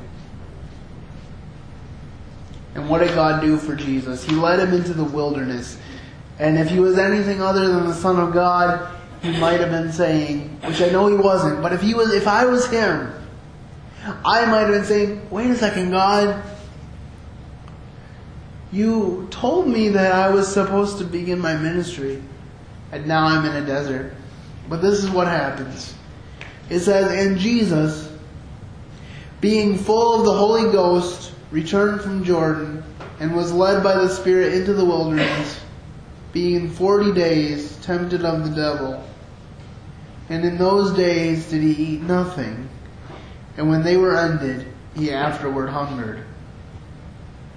And 2.74 2.88
what 2.88 3.00
did 3.00 3.14
God 3.14 3.42
do 3.42 3.58
for 3.58 3.76
Jesus? 3.76 4.24
He 4.24 4.34
led 4.34 4.60
him 4.60 4.72
into 4.72 4.94
the 4.94 5.04
wilderness. 5.04 5.76
And 6.38 6.58
if 6.58 6.70
he 6.70 6.80
was 6.80 6.96
anything 6.96 7.42
other 7.42 7.68
than 7.68 7.86
the 7.86 7.94
Son 7.94 8.18
of 8.18 8.32
God, 8.32 8.96
he 9.20 9.36
might 9.38 9.60
have 9.60 9.70
been 9.70 9.92
saying, 9.92 10.48
which 10.64 10.80
I 10.80 10.88
know 10.88 11.06
he 11.06 11.16
wasn't, 11.16 11.60
but 11.60 11.74
if 11.74 11.82
he 11.82 11.92
was 11.92 12.14
if 12.14 12.26
I 12.26 12.46
was 12.46 12.66
him, 12.70 13.12
I 14.02 14.46
might 14.46 14.60
have 14.60 14.70
been 14.70 14.84
saying, 14.84 15.28
wait 15.30 15.50
a 15.50 15.56
second, 15.56 15.90
God, 15.90 16.42
you 18.72 19.28
told 19.30 19.68
me 19.68 19.88
that 19.90 20.12
I 20.12 20.30
was 20.30 20.52
supposed 20.52 20.98
to 20.98 21.04
begin 21.04 21.38
my 21.38 21.56
ministry, 21.56 22.22
and 22.92 23.06
now 23.06 23.26
I'm 23.26 23.44
in 23.44 23.62
a 23.62 23.66
desert. 23.66 24.14
But 24.68 24.80
this 24.80 25.02
is 25.02 25.10
what 25.10 25.26
happens. 25.26 25.94
It 26.70 26.80
says, 26.80 27.10
And 27.10 27.38
Jesus, 27.38 28.10
being 29.40 29.76
full 29.76 30.20
of 30.20 30.24
the 30.24 30.32
Holy 30.32 30.70
Ghost, 30.72 31.32
returned 31.50 32.00
from 32.00 32.24
Jordan, 32.24 32.84
and 33.18 33.34
was 33.34 33.52
led 33.52 33.82
by 33.82 33.96
the 33.96 34.08
Spirit 34.08 34.54
into 34.54 34.72
the 34.72 34.84
wilderness, 34.84 35.60
being 36.32 36.70
forty 36.70 37.12
days 37.12 37.76
tempted 37.82 38.24
of 38.24 38.48
the 38.48 38.54
devil. 38.54 39.04
And 40.28 40.44
in 40.44 40.56
those 40.56 40.96
days 40.96 41.50
did 41.50 41.62
he 41.62 41.72
eat 41.72 42.02
nothing. 42.02 42.68
And 43.60 43.68
when 43.68 43.82
they 43.82 43.98
were 43.98 44.16
ended, 44.16 44.66
he 44.96 45.12
afterward 45.12 45.68
hungered. 45.68 46.24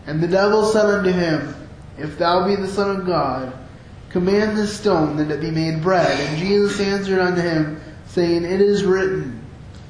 And 0.05 0.21
the 0.21 0.27
devil 0.27 0.65
said 0.65 0.85
unto 0.85 1.09
him, 1.09 1.55
If 1.97 2.17
thou 2.17 2.45
be 2.45 2.57
the 2.57 2.67
Son 2.67 2.99
of 2.99 3.05
God, 3.05 3.53
command 4.09 4.57
this 4.57 4.77
stone 4.77 5.15
that 5.15 5.31
it 5.31 5.39
be 5.39 5.49
made 5.49 5.81
bread. 5.81 6.19
And 6.19 6.37
Jesus 6.37 6.77
answered 6.81 7.19
unto 7.19 7.39
him, 7.39 7.79
saying, 8.07 8.43
It 8.43 8.59
is 8.59 8.83
written, 8.83 9.41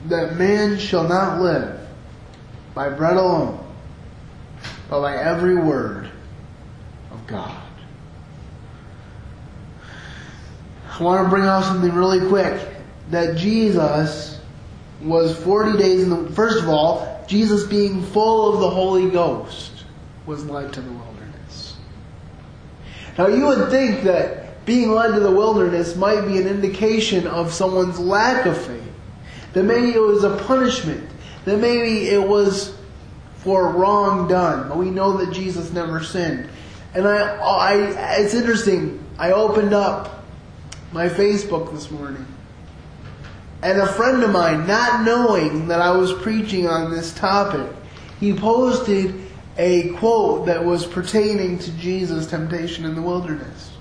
that 0.05 0.35
man 0.35 0.77
shall 0.77 1.07
not 1.07 1.41
live 1.41 1.79
by 2.75 2.89
bread 2.89 3.17
alone, 3.17 3.65
but 4.91 5.01
by 5.01 5.17
every 5.17 5.55
word 5.55 6.11
of 7.09 7.25
God. 7.25 7.59
I 10.91 11.01
want 11.01 11.25
to 11.25 11.29
bring 11.31 11.45
out 11.45 11.63
something 11.63 11.91
really 11.91 12.27
quick. 12.29 12.69
That 13.09 13.35
Jesus 13.35 14.33
was 15.03 15.37
40 15.43 15.77
days 15.77 16.03
in 16.03 16.09
the, 16.09 16.31
first 16.31 16.59
of 16.59 16.69
all, 16.69 17.23
Jesus 17.27 17.65
being 17.65 18.01
full 18.01 18.53
of 18.53 18.59
the 18.59 18.69
Holy 18.69 19.09
Ghost 19.09 19.71
was 20.25 20.45
led 20.45 20.73
to 20.73 20.81
the 20.81 20.91
wilderness. 20.91 21.77
Now 23.17 23.27
you 23.27 23.45
would 23.47 23.69
think 23.69 24.03
that 24.03 24.65
being 24.65 24.91
led 24.91 25.13
to 25.13 25.19
the 25.19 25.31
wilderness 25.31 25.95
might 25.95 26.25
be 26.25 26.37
an 26.37 26.47
indication 26.47 27.27
of 27.27 27.53
someone's 27.53 27.99
lack 27.99 28.45
of 28.45 28.57
faith. 28.57 28.81
That 29.53 29.63
maybe 29.63 29.93
it 29.93 30.01
was 30.01 30.23
a 30.23 30.37
punishment. 30.45 31.09
That 31.45 31.59
maybe 31.59 32.07
it 32.07 32.25
was 32.25 32.75
for 33.37 33.69
wrong 33.69 34.27
done. 34.27 34.69
But 34.69 34.77
we 34.77 34.89
know 34.89 35.17
that 35.17 35.33
Jesus 35.33 35.71
never 35.71 36.01
sinned. 36.01 36.49
And 36.93 37.07
I, 37.07 37.35
I, 37.37 38.19
it's 38.19 38.33
interesting. 38.33 39.03
I 39.17 39.31
opened 39.31 39.73
up 39.73 40.23
my 40.91 41.09
Facebook 41.09 41.71
this 41.73 41.91
morning. 41.91 42.25
And 43.63 43.79
a 43.79 43.87
friend 43.87 44.21
of 44.21 44.31
mine, 44.31 44.67
not 44.67 45.05
knowing 45.05 45.69
that 45.69 45.79
I 45.79 45.91
was 45.91 46.11
preaching 46.11 46.67
on 46.67 46.91
this 46.91 47.13
topic, 47.13 47.73
he 48.19 48.33
posted 48.33 49.21
a 49.57 49.89
quote 49.93 50.47
that 50.47 50.65
was 50.65 50.85
pertaining 50.85 51.59
to 51.59 51.71
Jesus' 51.77 52.27
temptation 52.27 52.83
in 52.83 52.93
the 52.93 53.01
wilderness. 53.01 53.71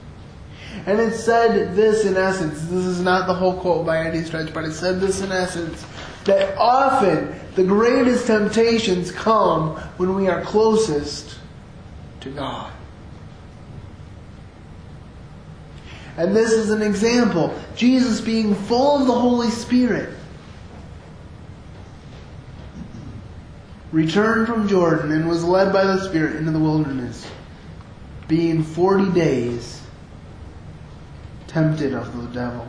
And 0.87 1.01
it 1.01 1.15
said 1.15 1.75
this 1.75 2.05
in 2.05 2.17
essence, 2.17 2.61
this 2.63 2.85
is 2.85 3.01
not 3.01 3.27
the 3.27 3.35
whole 3.35 3.59
quote 3.59 3.85
by 3.85 4.07
any 4.07 4.23
stretch, 4.23 4.55
but 4.55 4.65
it 4.65 4.73
said 4.73 5.01
this 5.01 5.21
in 5.21 5.33
essence, 5.33 5.85
that 6.25 6.57
often 6.57 7.35
the 7.57 7.65
greatest 7.65 8.27
temptations 8.27 9.11
come 9.11 9.77
when 9.97 10.15
we 10.15 10.29
are 10.29 10.43
closest 10.43 11.39
to 12.21 12.31
God. 12.31 12.73
And 16.17 16.37
this 16.37 16.53
is 16.53 16.71
an 16.71 16.83
example. 16.83 17.55
Jesus 17.75 18.21
being 18.21 18.55
full 18.55 19.01
of 19.01 19.07
the 19.07 19.15
Holy 19.15 19.49
Spirit 19.49 20.11
returned 23.91 24.47
from 24.47 24.69
Jordan 24.69 25.13
and 25.13 25.29
was 25.29 25.45
led 25.45 25.73
by 25.73 25.85
the 25.85 26.01
Spirit 26.09 26.37
into 26.37 26.51
the 26.51 26.59
wilderness, 26.59 27.27
being 28.29 28.63
forty 28.63 29.11
days 29.13 29.83
tempted 31.47 31.93
of 31.95 32.17
the 32.17 32.29
devil. 32.29 32.67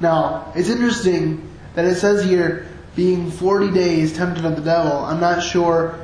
Now, 0.00 0.52
it's 0.54 0.68
interesting 0.68 1.50
that 1.74 1.84
it 1.84 1.96
says 1.96 2.24
here, 2.24 2.66
being 2.94 3.30
40 3.30 3.72
days 3.72 4.14
tempted 4.16 4.44
of 4.44 4.56
the 4.56 4.62
devil. 4.62 4.92
I'm 4.92 5.20
not 5.20 5.42
sure 5.42 5.98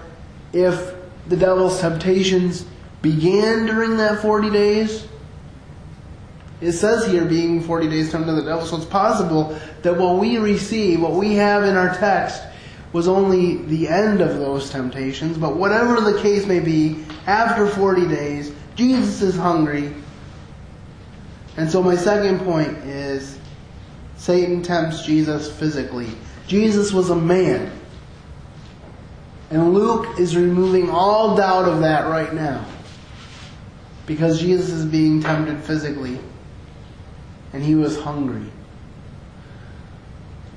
if 0.52 0.94
the 1.26 1.36
devil's 1.36 1.80
temptations 1.80 2.66
began 3.02 3.66
during 3.66 3.96
that 3.98 4.22
40 4.22 4.50
days. 4.50 5.06
It 6.60 6.72
says 6.72 7.06
here 7.06 7.24
being 7.24 7.60
40 7.60 7.88
days 7.88 8.12
tempted 8.12 8.30
of 8.30 8.36
the 8.36 8.42
devil, 8.42 8.64
so 8.64 8.76
it's 8.76 8.84
possible 8.86 9.58
that 9.82 9.98
what 9.98 10.18
we 10.18 10.38
receive, 10.38 11.02
what 11.02 11.12
we 11.12 11.34
have 11.34 11.64
in 11.64 11.76
our 11.76 11.94
text, 11.96 12.40
was 12.92 13.08
only 13.08 13.56
the 13.56 13.88
end 13.88 14.20
of 14.20 14.38
those 14.38 14.70
temptations. 14.70 15.36
But 15.36 15.56
whatever 15.56 16.00
the 16.00 16.20
case 16.20 16.46
may 16.46 16.60
be, 16.60 17.04
after 17.26 17.66
40 17.66 18.06
days, 18.06 18.52
Jesus 18.76 19.22
is 19.22 19.36
hungry. 19.36 19.92
And 21.56 21.70
so 21.70 21.82
my 21.82 21.96
second 21.96 22.40
point 22.40 22.78
is 22.78 23.38
Satan 24.16 24.62
tempts 24.62 25.04
Jesus 25.04 25.50
physically. 25.50 26.10
Jesus 26.46 26.92
was 26.92 27.10
a 27.10 27.16
man. 27.16 27.72
And 29.50 29.74
Luke 29.74 30.18
is 30.18 30.36
removing 30.36 30.90
all 30.90 31.36
doubt 31.36 31.68
of 31.68 31.80
that 31.80 32.08
right 32.08 32.32
now. 32.32 32.64
Because 34.06 34.40
Jesus 34.40 34.70
is 34.70 34.84
being 34.84 35.22
tempted 35.22 35.62
physically. 35.62 36.18
And 37.52 37.62
he 37.62 37.74
was 37.74 37.98
hungry. 38.00 38.50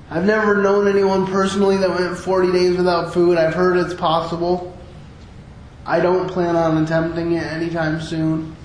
I've 0.09 0.25
never 0.25 0.61
known 0.61 0.87
anyone 0.87 1.25
personally 1.25 1.77
that 1.77 1.89
went 1.89 2.17
40 2.17 2.51
days 2.51 2.77
without 2.77 3.13
food. 3.13 3.37
I've 3.37 3.53
heard 3.53 3.77
it's 3.77 3.93
possible. 3.93 4.77
I 5.85 5.99
don't 5.99 6.27
plan 6.27 6.55
on 6.55 6.83
attempting 6.83 7.33
it 7.33 7.43
anytime 7.43 8.01
soon. 8.01 8.55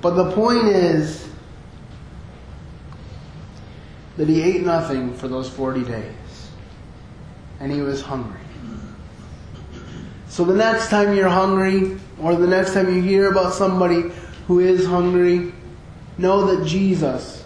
But 0.00 0.10
the 0.10 0.32
point 0.32 0.68
is 0.68 1.28
that 4.16 4.28
he 4.28 4.42
ate 4.42 4.62
nothing 4.62 5.14
for 5.14 5.28
those 5.28 5.48
40 5.48 5.84
days. 5.84 6.50
And 7.58 7.70
he 7.70 7.82
was 7.82 8.00
hungry. 8.00 8.40
So 10.30 10.44
the 10.44 10.54
next 10.54 10.90
time 10.90 11.16
you're 11.16 11.28
hungry, 11.28 11.98
or 12.22 12.36
the 12.36 12.46
next 12.46 12.72
time 12.72 12.94
you 12.94 13.02
hear 13.02 13.32
about 13.32 13.52
somebody 13.52 14.12
who 14.46 14.60
is 14.60 14.86
hungry, 14.86 15.52
know 16.18 16.46
that 16.46 16.64
Jesus 16.64 17.44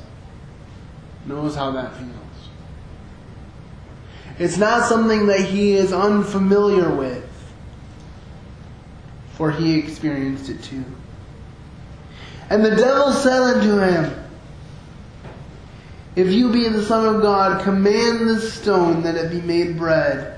knows 1.24 1.56
how 1.56 1.70
that 1.70 1.96
feels. 1.96 2.10
It's 4.38 4.58
not 4.58 4.86
something 4.86 5.26
that 5.28 5.40
he 5.40 5.72
is 5.72 5.94
unfamiliar 5.94 6.94
with, 6.94 7.26
for 9.32 9.50
he 9.50 9.78
experienced 9.78 10.50
it 10.50 10.62
too. 10.62 10.84
And 12.50 12.62
the 12.62 12.76
devil 12.76 13.12
said 13.12 13.40
unto 13.40 13.78
him, 13.78 14.24
If 16.16 16.30
you 16.30 16.52
be 16.52 16.68
the 16.68 16.84
Son 16.84 17.14
of 17.14 17.22
God, 17.22 17.64
command 17.64 18.28
this 18.28 18.52
stone 18.52 19.02
that 19.04 19.14
it 19.14 19.30
be 19.30 19.40
made 19.40 19.78
bread. 19.78 20.33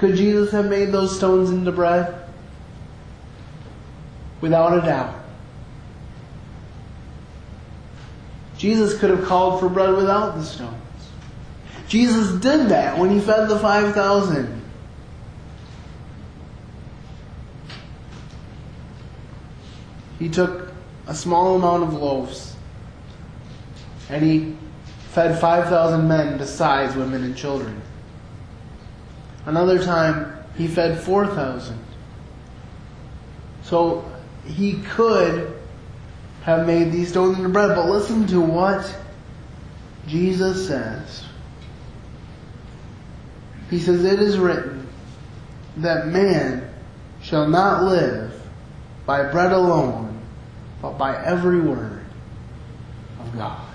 Could 0.00 0.16
Jesus 0.16 0.50
have 0.52 0.64
made 0.64 0.92
those 0.92 1.14
stones 1.14 1.50
into 1.50 1.70
bread? 1.70 2.24
Without 4.40 4.78
a 4.78 4.80
doubt. 4.80 5.14
Jesus 8.56 8.98
could 8.98 9.10
have 9.10 9.26
called 9.26 9.60
for 9.60 9.68
bread 9.68 9.94
without 9.94 10.36
the 10.36 10.42
stones. 10.42 10.74
Jesus 11.86 12.40
did 12.40 12.70
that 12.70 12.96
when 12.96 13.10
he 13.10 13.20
fed 13.20 13.50
the 13.50 13.58
5,000. 13.58 14.62
He 20.18 20.30
took 20.30 20.72
a 21.08 21.14
small 21.14 21.56
amount 21.56 21.82
of 21.82 21.92
loaves 21.92 22.56
and 24.08 24.24
he 24.24 24.56
fed 25.10 25.38
5,000 25.38 26.08
men 26.08 26.38
besides 26.38 26.96
women 26.96 27.22
and 27.22 27.36
children. 27.36 27.82
Another 29.46 29.82
time, 29.82 30.36
he 30.56 30.68
fed 30.68 31.00
4,000. 31.00 31.78
So 33.62 34.04
he 34.46 34.80
could 34.82 35.56
have 36.42 36.66
made 36.66 36.92
these 36.92 37.08
stones 37.08 37.36
into 37.36 37.48
bread, 37.48 37.74
but 37.76 37.88
listen 37.88 38.26
to 38.28 38.40
what 38.40 38.96
Jesus 40.06 40.66
says. 40.66 41.24
He 43.68 43.78
says, 43.78 44.04
It 44.04 44.20
is 44.20 44.38
written 44.38 44.88
that 45.76 46.08
man 46.08 46.68
shall 47.22 47.48
not 47.48 47.84
live 47.84 48.42
by 49.06 49.30
bread 49.30 49.52
alone, 49.52 50.20
but 50.82 50.98
by 50.98 51.22
every 51.24 51.60
word 51.60 52.02
of 53.20 53.36
God. 53.36 53.69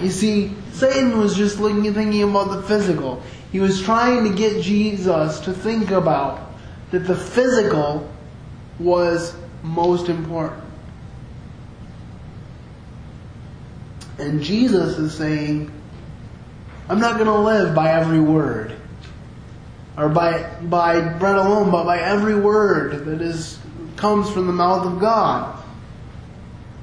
You 0.00 0.10
see, 0.10 0.52
Satan 0.72 1.18
was 1.18 1.36
just 1.36 1.60
looking 1.60 1.92
thinking 1.94 2.22
about 2.22 2.50
the 2.50 2.62
physical. 2.62 3.22
He 3.52 3.60
was 3.60 3.82
trying 3.82 4.24
to 4.24 4.36
get 4.36 4.62
Jesus 4.62 5.40
to 5.40 5.52
think 5.52 5.90
about 5.90 6.50
that 6.90 7.00
the 7.00 7.14
physical 7.14 8.10
was 8.78 9.36
most 9.62 10.08
important. 10.08 10.62
And 14.18 14.42
Jesus 14.42 14.98
is 14.98 15.14
saying, 15.14 15.70
I'm 16.88 17.00
not 17.00 17.14
going 17.14 17.26
to 17.26 17.38
live 17.38 17.74
by 17.74 17.92
every 17.92 18.20
word 18.20 18.74
or 19.96 20.08
by 20.08 20.42
by 20.62 21.00
bread 21.00 21.36
alone, 21.36 21.70
but 21.70 21.84
by 21.84 22.00
every 22.00 22.34
word 22.34 23.04
that 23.06 23.20
is 23.20 23.58
comes 23.96 24.30
from 24.30 24.46
the 24.46 24.52
mouth 24.52 24.86
of 24.86 24.98
God. 24.98 25.63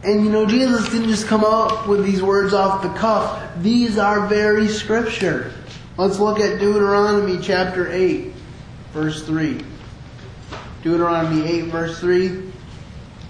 And 0.04 0.24
you 0.26 0.32
know, 0.32 0.48
Jesus 0.48 0.90
didn't 0.90 1.10
just 1.10 1.28
come 1.28 1.44
up 1.44 1.88
with 1.88 2.04
these 2.04 2.24
words 2.24 2.54
off 2.54 2.82
the 2.82 2.90
cuff. 2.90 3.42
These 3.58 4.00
are 4.00 4.26
very 4.26 4.68
scripture. 4.68 5.54
Let's 5.98 6.18
look 6.18 6.40
at 6.40 6.60
Deuteronomy 6.60 7.40
chapter 7.40 7.92
8, 7.92 8.34
verse 8.94 9.24
3. 9.24 9.64
Deuteronomy 10.82 11.48
8, 11.48 11.62
verse 11.66 12.00
3. 12.00 12.52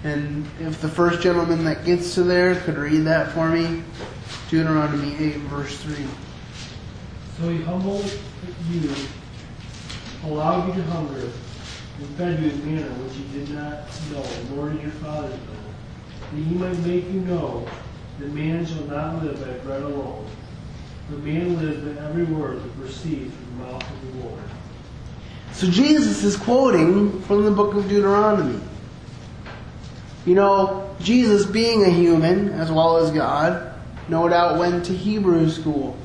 And 0.04 0.46
if 0.60 0.80
the 0.80 0.88
first 0.88 1.20
gentleman 1.20 1.64
that 1.64 1.84
gets 1.84 2.14
to 2.14 2.22
there 2.22 2.56
could 2.56 2.78
read 2.78 3.00
that 3.00 3.32
for 3.32 3.50
me. 3.50 3.82
Deuteronomy 4.48 5.14
8, 5.16 5.36
verse 5.42 5.76
3. 5.78 5.94
So 7.38 7.50
he 7.50 7.62
humbled 7.62 8.10
you, 8.70 8.94
allowed 10.24 10.68
you 10.68 10.74
to 10.74 10.82
hunger, 10.90 11.30
and 11.98 12.08
fed 12.16 12.42
you 12.42 12.50
in 12.50 12.74
manner 12.74 12.88
which 13.02 13.16
you 13.16 13.24
did 13.40 13.54
not 13.54 13.84
know, 14.10 14.24
nor 14.54 14.70
did 14.70 14.82
your 14.82 14.90
fathers 14.92 15.32
know, 15.32 15.61
that 16.32 16.40
he 16.40 16.54
might 16.54 16.78
make 16.80 17.04
you 17.10 17.20
know 17.20 17.66
that 18.18 18.32
man 18.32 18.64
shall 18.64 18.84
not 18.84 19.22
live 19.22 19.38
by 19.40 19.52
bread 19.64 19.82
alone, 19.82 20.26
but 21.10 21.18
man 21.20 21.58
lives 21.60 21.82
by 21.84 22.04
every 22.06 22.24
word 22.24 22.62
that 22.62 22.80
proceeds 22.80 23.34
from 23.34 23.58
the 23.58 23.64
mouth 23.64 23.82
of 23.82 24.14
the 24.14 24.20
Lord. 24.24 24.40
So 25.52 25.66
Jesus 25.68 26.24
is 26.24 26.36
quoting 26.36 27.20
from 27.22 27.44
the 27.44 27.50
book 27.50 27.74
of 27.74 27.88
Deuteronomy. 27.88 28.60
You 30.24 30.34
know, 30.34 30.94
Jesus 31.00 31.44
being 31.44 31.84
a 31.84 31.90
human 31.90 32.50
as 32.50 32.70
well 32.70 32.96
as 32.96 33.10
God, 33.10 33.74
no 34.08 34.28
doubt 34.28 34.58
went 34.58 34.86
to 34.86 34.96
Hebrew 34.96 35.50
school. 35.50 35.96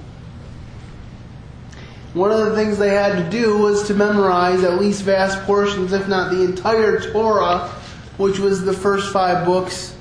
One 2.13 2.31
of 2.31 2.39
the 2.39 2.55
things 2.55 2.77
they 2.77 2.89
had 2.89 3.13
to 3.13 3.29
do 3.29 3.59
was 3.59 3.87
to 3.87 3.93
memorize 3.93 4.63
at 4.63 4.79
least 4.79 5.03
vast 5.03 5.39
portions, 5.43 5.93
if 5.93 6.07
not 6.07 6.31
the 6.31 6.43
entire 6.43 6.99
Torah, 6.99 7.69
which 8.17 8.39
was 8.39 8.65
the 8.65 8.73
first 8.73 9.13
five 9.13 9.45
books 9.45 9.96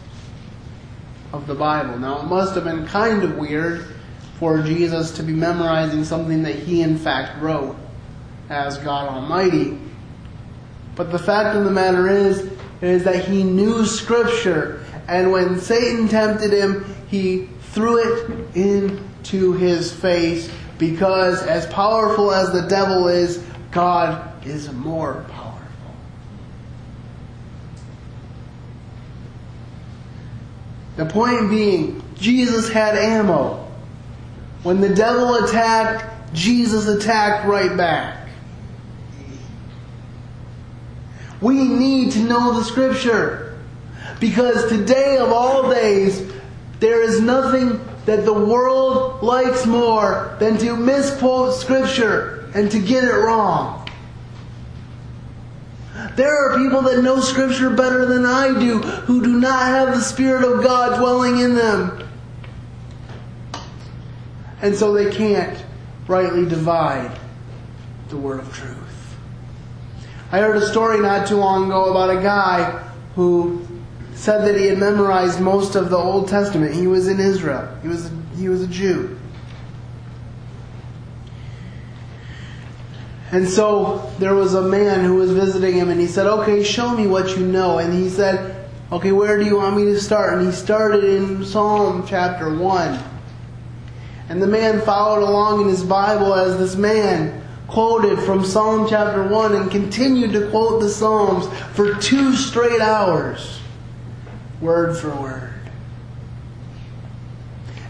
of 1.37 1.47
the 1.47 1.55
Bible. 1.55 1.99
Now, 1.99 2.21
it 2.21 2.27
must 2.27 2.55
have 2.55 2.65
been 2.65 2.87
kind 2.87 3.23
of 3.23 3.37
weird 3.37 3.87
for 4.39 4.63
Jesus 4.63 5.13
to 5.13 5.23
be 5.23 5.33
memorizing 5.33 6.05
something 6.05 6.43
that 6.43 6.55
he, 6.55 6.83
in 6.83 6.99
fact, 6.99 7.41
wrote 7.41 7.77
as 8.49 8.79
God 8.79 9.09
Almighty. 9.09 9.79
But 10.95 11.13
the 11.13 11.19
fact 11.19 11.57
of 11.57 11.65
the 11.65 11.71
matter 11.71 12.09
is, 12.09 12.51
is 12.81 13.05
that 13.05 13.25
he 13.25 13.43
knew 13.43 13.87
Scripture, 13.87 14.85
and 15.09 15.33
when 15.33 15.59
Satan 15.59 16.09
tempted 16.09 16.53
him, 16.53 16.85
he 17.09 17.49
threw 17.73 17.99
it 17.99 18.57
into 18.57 19.53
his 19.53 19.93
face 19.93 20.51
because 20.79 21.43
as 21.43 21.67
powerful 21.67 22.33
as 22.33 22.53
the 22.53 22.63
devil 22.69 23.09
is, 23.09 23.43
God 23.71 24.47
is 24.47 24.73
more 24.73 25.25
powerful. 25.31 25.47
The 30.97 31.07
point 31.07 31.51
being, 31.51 32.03
Jesus 32.17 32.69
had 32.69 32.97
ammo. 32.97 33.67
When 34.63 34.81
the 34.81 34.95
devil 34.95 35.45
attacked, 35.45 36.35
Jesus 36.35 36.89
attacked 36.89 37.47
right 37.47 37.77
back. 37.77 38.29
We 41.41 41.65
need 41.65 42.13
to 42.13 42.21
know 42.21 42.55
the 42.55 42.65
scripture. 42.65 43.59
Because 44.21 44.69
today 44.69 45.19
of 45.19 45.31
all 45.31 45.71
days, 45.71 46.33
there 46.81 47.03
is 47.03 47.21
nothing 47.21 47.81
that 48.07 48.25
the 48.25 48.33
world 48.33 49.23
likes 49.23 49.67
more 49.67 50.37
than 50.41 50.57
to 50.59 50.77
misquote 50.77 51.55
scripture 51.55 52.51
and 52.55 52.71
to 52.71 52.79
get 52.79 53.05
it 53.05 53.13
wrong. 53.13 53.76
There 56.17 56.35
are 56.35 56.59
people 56.59 56.81
that 56.83 57.03
know 57.03 57.21
scripture 57.21 57.71
better 57.71 58.07
than 58.07 58.25
I 58.25 58.59
do 58.59 58.79
who 58.79 59.23
do 59.23 59.39
not 59.39 59.67
have 59.67 59.95
the 59.95 60.01
Spirit 60.01 60.45
of 60.45 60.65
God 60.65 60.99
dwelling 60.99 61.41
in 61.41 61.55
them. 61.55 62.09
And 64.63 64.75
so 64.75 64.95
they 64.95 65.11
can't 65.11 65.63
rightly 66.09 66.47
divide 66.47 67.19
the 68.09 68.17
word 68.17 68.41
of 68.41 68.53
truth. 68.55 69.17
I 70.33 70.39
heard 70.39 70.57
a 70.57 70.67
story 70.67 71.01
not 71.01 71.27
too 71.27 71.37
long 71.37 71.67
ago 71.67 71.91
about 71.91 72.11
a 72.11 72.23
guy 72.23 72.83
who 73.15 73.67
said 74.15 74.47
that 74.47 74.59
he 74.59 74.67
had 74.67 74.79
memorized 74.79 75.41
most 75.41 75.77
of 75.77 75.91
the 75.91 75.99
Old 75.99 76.29
Testament. 76.29 76.75
He 76.75 76.87
was 76.87 77.09
in 77.09 77.21
Israel. 77.21 77.69
He 77.83 77.89
was 77.89 78.11
he 78.37 78.49
was 78.49 78.63
a 78.63 78.67
Jew. 78.67 79.19
And 83.37 83.47
so 83.47 84.11
there 84.19 84.35
was 84.35 84.55
a 84.55 84.63
man 84.63 85.05
who 85.05 85.17
was 85.17 85.31
visiting 85.31 85.75
him 85.75 85.91
and 85.91 86.01
he 86.01 86.07
said, 86.07 86.27
"Okay, 86.27 86.63
show 86.63 86.97
me 86.97 87.07
what 87.07 87.37
you 87.37 87.45
know." 87.45 87.77
And 87.77 87.93
he 87.93 88.09
said, 88.09 88.57
"Okay, 88.91 89.13
where 89.13 89.37
do 89.37 89.45
you 89.45 89.59
want 89.59 89.77
me 89.77 89.85
to 89.85 90.01
start?" 90.01 90.33
And 90.33 90.47
he 90.47 90.53
started 90.53 91.05
in 91.05 91.45
Psalm 91.45 92.05
chapter 92.09 92.49
1. 92.49 92.99
And 94.31 94.43
the 94.43 94.47
man 94.47 94.81
followed 94.81 95.23
along 95.23 95.61
in 95.61 95.69
his 95.69 95.83
Bible 95.83 96.33
as 96.33 96.57
this 96.57 96.77
man 96.77 97.43
quoted 97.69 98.21
from 98.21 98.43
Psalm 98.43 98.87
chapter 98.89 99.23
1 99.23 99.55
and 99.55 99.71
continued 99.71 100.33
to 100.33 100.47
quote 100.47 100.81
the 100.81 100.89
Psalms 100.89 101.47
for 101.75 101.93
two 101.97 102.35
straight 102.35 102.81
hours, 102.81 103.61
word 104.63 104.97
for 104.97 105.11
word. 105.11 105.56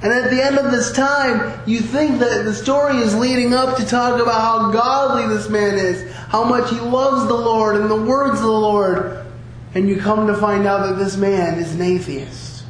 And 0.06 0.14
at 0.14 0.30
the 0.30 0.40
end 0.40 0.56
of 0.56 0.70
this 0.70 0.92
time, 0.92 1.60
you 1.66 1.80
think 1.80 2.20
that 2.20 2.44
the 2.44 2.54
story 2.54 2.98
is 2.98 3.16
leading 3.16 3.52
up 3.52 3.76
to 3.76 3.84
talk 3.84 4.22
about 4.22 4.40
how 4.40 4.70
godly 4.70 5.26
this 5.26 5.48
man 5.48 5.74
is, 5.74 6.08
how 6.28 6.44
much 6.44 6.70
he 6.70 6.78
loves 6.78 7.26
the 7.26 7.34
Lord 7.34 7.74
and 7.74 7.90
the 7.90 8.00
words 8.00 8.38
of 8.38 8.46
the 8.46 8.52
Lord. 8.52 9.26
And 9.74 9.88
you 9.88 9.96
come 9.96 10.28
to 10.28 10.36
find 10.36 10.64
out 10.64 10.86
that 10.86 10.96
this 10.96 11.16
man 11.16 11.58
is 11.58 11.74
an 11.74 11.82
atheist 11.82 12.62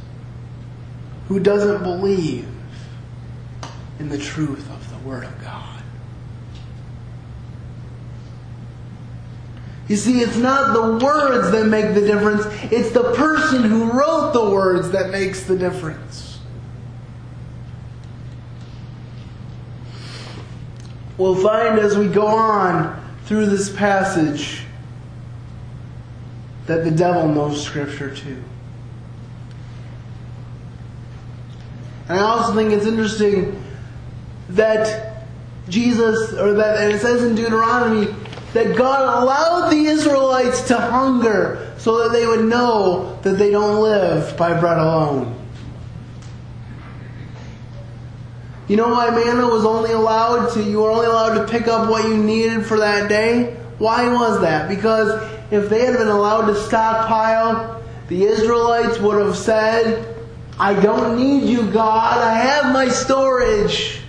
who 1.27 1.39
doesn't 1.39 1.83
believe 1.83 2.47
in 3.99 4.09
the 4.09 4.17
truth 4.17 4.67
of 4.71 4.89
the 4.89 5.07
Word 5.07 5.25
of 5.25 5.39
God. 5.39 5.83
You 9.87 9.95
see, 9.95 10.21
it's 10.21 10.37
not 10.37 10.73
the 10.73 11.05
words 11.05 11.51
that 11.51 11.67
make 11.67 11.93
the 11.93 12.01
difference, 12.01 12.47
it's 12.71 12.89
the 12.93 13.13
person 13.13 13.61
who 13.61 13.91
wrote 13.91 14.31
the 14.33 14.49
words 14.49 14.89
that 14.89 15.11
makes 15.11 15.43
the 15.43 15.55
difference. 15.55 16.36
We'll 21.17 21.35
find 21.35 21.79
as 21.79 21.97
we 21.97 22.07
go 22.07 22.27
on 22.27 23.03
through 23.25 23.47
this 23.47 23.75
passage 23.75 24.61
that 26.67 26.83
the 26.83 26.91
devil 26.91 27.27
knows 27.27 27.63
Scripture 27.63 28.13
too. 28.13 28.43
And 32.09 32.19
I 32.19 32.23
also 32.23 32.53
think 32.53 32.71
it's 32.71 32.85
interesting 32.85 33.61
that 34.49 35.25
Jesus, 35.67 36.33
or 36.33 36.53
that 36.53 36.77
and 36.77 36.93
it 36.93 36.99
says 36.99 37.23
in 37.23 37.35
Deuteronomy, 37.35 38.13
that 38.53 38.77
God 38.77 39.23
allowed 39.23 39.69
the 39.69 39.85
Israelites 39.85 40.61
to 40.69 40.77
hunger 40.77 41.73
so 41.77 42.03
that 42.03 42.17
they 42.17 42.25
would 42.25 42.45
know 42.45 43.19
that 43.23 43.33
they 43.33 43.51
don't 43.51 43.81
live 43.81 44.37
by 44.37 44.57
bread 44.57 44.77
alone. 44.77 45.36
You 48.67 48.75
know 48.75 48.89
why 48.89 49.09
manna 49.11 49.47
was 49.47 49.65
only 49.65 49.93
allowed 49.93 50.53
to, 50.53 50.63
you 50.63 50.79
were 50.79 50.91
only 50.91 51.05
allowed 51.05 51.35
to 51.35 51.47
pick 51.51 51.67
up 51.67 51.89
what 51.89 52.03
you 52.03 52.17
needed 52.17 52.65
for 52.65 52.77
that 52.79 53.07
day? 53.07 53.55
Why 53.77 54.11
was 54.11 54.41
that? 54.41 54.67
Because 54.67 55.21
if 55.51 55.69
they 55.69 55.85
had 55.85 55.97
been 55.97 56.09
allowed 56.09 56.47
to 56.47 56.55
stockpile, 56.55 57.81
the 58.09 58.23
Israelites 58.23 58.99
would 58.99 59.25
have 59.25 59.37
said, 59.37 60.15
I 60.59 60.73
don't 60.73 61.17
need 61.17 61.47
you, 61.47 61.71
God. 61.71 62.17
I 62.17 62.33
have 62.33 62.73
my 62.73 62.89
storage. 62.89 64.01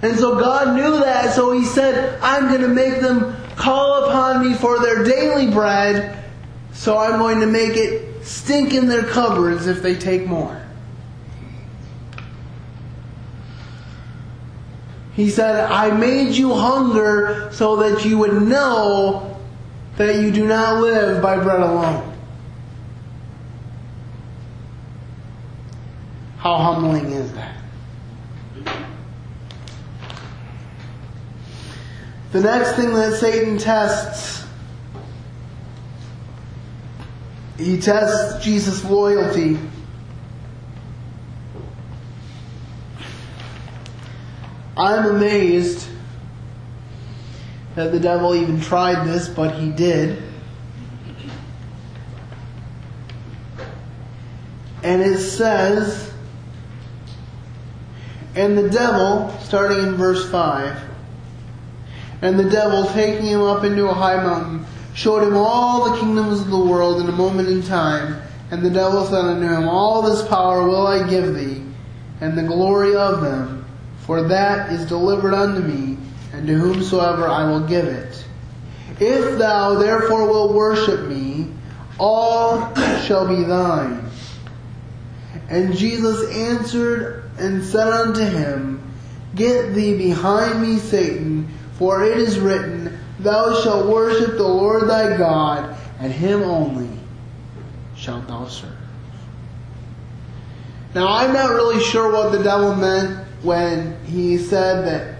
And 0.00 0.16
so 0.16 0.38
God 0.38 0.76
knew 0.76 1.00
that, 1.00 1.34
so 1.34 1.52
He 1.52 1.64
said, 1.64 2.18
I'm 2.22 2.48
going 2.48 2.60
to 2.60 2.68
make 2.68 3.00
them 3.00 3.36
call 3.56 4.04
upon 4.04 4.46
me 4.46 4.54
for 4.54 4.78
their 4.80 5.04
daily 5.04 5.50
bread, 5.50 6.22
so 6.72 6.98
I'm 6.98 7.18
going 7.18 7.40
to 7.40 7.46
make 7.46 7.76
it 7.76 8.24
stink 8.24 8.72
in 8.74 8.88
their 8.88 9.04
cupboards 9.04 9.66
if 9.66 9.82
they 9.82 9.94
take 9.94 10.26
more. 10.26 10.63
He 15.14 15.30
said, 15.30 15.70
I 15.70 15.96
made 15.96 16.32
you 16.32 16.54
hunger 16.54 17.48
so 17.52 17.76
that 17.76 18.04
you 18.04 18.18
would 18.18 18.42
know 18.42 19.38
that 19.96 20.16
you 20.16 20.32
do 20.32 20.46
not 20.46 20.80
live 20.80 21.22
by 21.22 21.36
bread 21.38 21.60
alone. 21.60 22.12
How 26.38 26.56
humbling 26.56 27.12
is 27.12 27.32
that? 27.32 27.56
The 32.32 32.40
next 32.40 32.72
thing 32.72 32.92
that 32.94 33.16
Satan 33.20 33.56
tests, 33.56 34.44
he 37.56 37.80
tests 37.80 38.44
Jesus' 38.44 38.84
loyalty. 38.84 39.56
I'm 44.76 45.06
amazed 45.16 45.88
that 47.74 47.92
the 47.92 48.00
devil 48.00 48.34
even 48.34 48.60
tried 48.60 49.06
this, 49.06 49.28
but 49.28 49.54
he 49.54 49.70
did. 49.70 50.22
And 54.82 55.00
it 55.00 55.18
says, 55.18 56.12
and 58.34 58.58
the 58.58 58.68
devil, 58.68 59.32
starting 59.40 59.78
in 59.78 59.94
verse 59.94 60.28
5, 60.30 60.76
and 62.22 62.38
the 62.38 62.48
devil, 62.48 62.84
taking 62.86 63.26
him 63.26 63.42
up 63.42 63.64
into 63.64 63.88
a 63.88 63.94
high 63.94 64.16
mountain, 64.16 64.66
showed 64.94 65.22
him 65.22 65.36
all 65.36 65.90
the 65.90 66.00
kingdoms 66.00 66.40
of 66.40 66.50
the 66.50 66.58
world 66.58 67.00
in 67.00 67.08
a 67.08 67.12
moment 67.12 67.48
in 67.48 67.62
time. 67.62 68.20
And 68.50 68.64
the 68.64 68.70
devil 68.70 69.04
said 69.04 69.24
unto 69.24 69.46
him, 69.46 69.68
All 69.68 70.02
this 70.02 70.26
power 70.28 70.66
will 70.66 70.86
I 70.86 71.08
give 71.08 71.34
thee, 71.34 71.62
and 72.20 72.36
the 72.36 72.42
glory 72.42 72.96
of 72.96 73.20
them, 73.20 73.53
for 74.06 74.22
that 74.22 74.72
is 74.72 74.86
delivered 74.86 75.34
unto 75.34 75.60
me, 75.60 75.96
and 76.32 76.46
to 76.46 76.54
whomsoever 76.54 77.26
I 77.26 77.48
will 77.48 77.66
give 77.66 77.86
it. 77.86 78.24
If 79.00 79.38
thou 79.38 79.74
therefore 79.74 80.26
wilt 80.28 80.54
worship 80.54 81.08
me, 81.08 81.48
all 81.98 82.74
shall 83.02 83.26
be 83.26 83.44
thine. 83.44 84.04
And 85.48 85.76
Jesus 85.76 86.30
answered 86.30 87.30
and 87.38 87.64
said 87.64 87.88
unto 87.88 88.24
him, 88.24 88.80
Get 89.34 89.74
thee 89.74 89.96
behind 89.96 90.62
me, 90.62 90.78
Satan, 90.78 91.48
for 91.78 92.04
it 92.04 92.18
is 92.18 92.38
written, 92.38 92.98
Thou 93.18 93.60
shalt 93.62 93.86
worship 93.86 94.36
the 94.36 94.46
Lord 94.46 94.88
thy 94.88 95.16
God, 95.16 95.76
and 95.98 96.12
him 96.12 96.42
only 96.42 96.90
shalt 97.96 98.28
thou 98.28 98.46
serve. 98.46 98.70
Now, 100.94 101.08
I'm 101.08 101.32
not 101.32 101.50
really 101.50 101.82
sure 101.82 102.12
what 102.12 102.30
the 102.30 102.42
devil 102.42 102.74
meant 102.76 103.23
when 103.44 104.02
he 104.04 104.38
said 104.38 104.86
that 104.86 105.18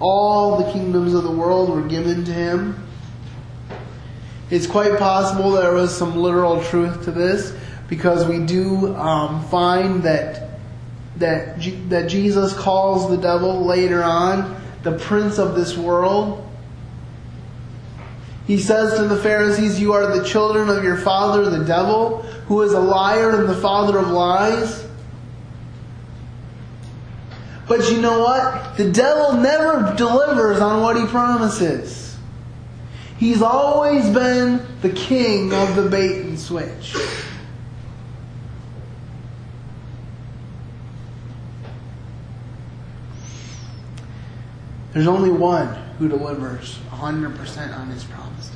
all 0.00 0.58
the 0.58 0.72
kingdoms 0.72 1.14
of 1.14 1.22
the 1.22 1.30
world 1.30 1.70
were 1.70 1.86
given 1.88 2.24
to 2.24 2.32
him. 2.32 2.86
It's 4.50 4.66
quite 4.66 4.98
possible 4.98 5.52
there 5.52 5.72
was 5.72 5.96
some 5.96 6.16
literal 6.16 6.62
truth 6.64 7.04
to 7.04 7.10
this 7.10 7.56
because 7.88 8.26
we 8.26 8.44
do 8.44 8.94
um, 8.96 9.44
find 9.46 10.02
that 10.02 10.42
that 11.16 11.58
G- 11.58 11.82
that 11.88 12.08
Jesus 12.08 12.52
calls 12.52 13.08
the 13.08 13.16
devil 13.16 13.64
later 13.64 14.02
on 14.02 14.60
the 14.82 14.92
prince 14.92 15.38
of 15.38 15.54
this 15.54 15.76
world. 15.76 16.42
He 18.46 18.58
says 18.58 18.96
to 18.98 19.08
the 19.08 19.16
Pharisees, 19.16 19.80
You 19.80 19.92
are 19.94 20.16
the 20.16 20.24
children 20.24 20.68
of 20.68 20.84
your 20.84 20.96
father, 20.96 21.50
the 21.50 21.64
devil, 21.64 22.22
who 22.46 22.62
is 22.62 22.72
a 22.72 22.80
liar 22.80 23.40
and 23.40 23.48
the 23.48 23.56
father 23.56 23.98
of 23.98 24.08
lies. 24.08 24.85
But 27.68 27.90
you 27.90 28.00
know 28.00 28.20
what? 28.20 28.76
The 28.76 28.90
devil 28.90 29.32
never 29.34 29.94
delivers 29.96 30.60
on 30.60 30.82
what 30.82 30.96
he 30.96 31.06
promises. 31.06 32.16
He's 33.18 33.42
always 33.42 34.08
been 34.10 34.64
the 34.82 34.90
king 34.90 35.52
of 35.52 35.74
the 35.74 35.88
bait 35.88 36.22
and 36.22 36.38
switch. 36.38 36.94
There's 44.92 45.08
only 45.08 45.30
one 45.30 45.68
who 45.98 46.08
delivers 46.08 46.78
100% 46.90 47.78
on 47.78 47.90
his 47.90 48.04
promises. 48.04 48.52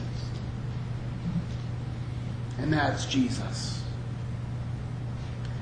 And 2.59 2.73
that's 2.73 3.07
Jesus. 3.07 3.80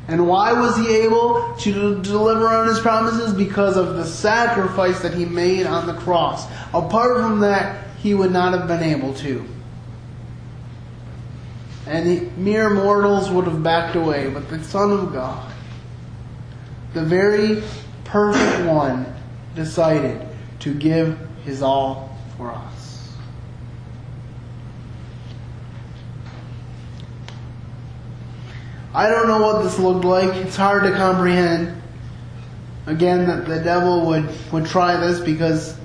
And 0.09 0.27
why 0.27 0.55
was 0.55 0.77
he 0.77 0.89
able 0.97 1.55
to 1.61 2.01
deliver 2.03 2.49
on 2.49 2.69
his 2.69 2.81
promises? 2.81 3.35
Because 3.35 3.77
of 3.77 3.95
the 3.97 4.07
sacrifice 4.07 5.01
that 5.03 5.15
he 5.15 5.25
made 5.27 5.67
on 5.67 5.87
the 5.87 5.95
cross. 5.95 6.47
Apart 6.73 7.19
from 7.19 7.41
that, 7.41 7.87
he 7.99 8.15
would 8.15 8.33
not 8.33 8.59
have 8.59 8.67
been 8.67 8.83
able 8.83 9.13
to. 9.15 9.45
And 11.87 12.37
mere 12.39 12.71
mortals 12.71 13.31
would 13.31 13.45
have 13.45 13.63
backed 13.63 13.97
away, 13.97 14.31
but 14.31 14.49
the 14.49 14.63
Son 14.65 14.91
of 14.91 15.13
God 15.13 15.53
the 16.95 17.05
very 17.05 17.63
perfect 18.05 18.67
one, 18.67 19.07
decided 19.55 20.27
to 20.61 20.75
give 20.75 21.19
his 21.45 21.63
all 21.63 22.17
for 22.37 22.51
us. 22.51 22.78
I 28.95 29.09
don't 29.09 29.29
know 29.29 29.41
what 29.43 29.63
this 29.63 29.79
looked 29.79 30.05
like. 30.05 30.35
It's 30.37 30.57
hard 30.57 30.85
to 30.85 30.93
comprehend. 30.93 31.81
Again, 32.87 33.27
that 33.27 33.47
the 33.47 33.61
devil 33.61 34.07
would, 34.07 34.29
would 34.51 34.67
try 34.67 34.97
this 34.97 35.21
because 35.21 35.77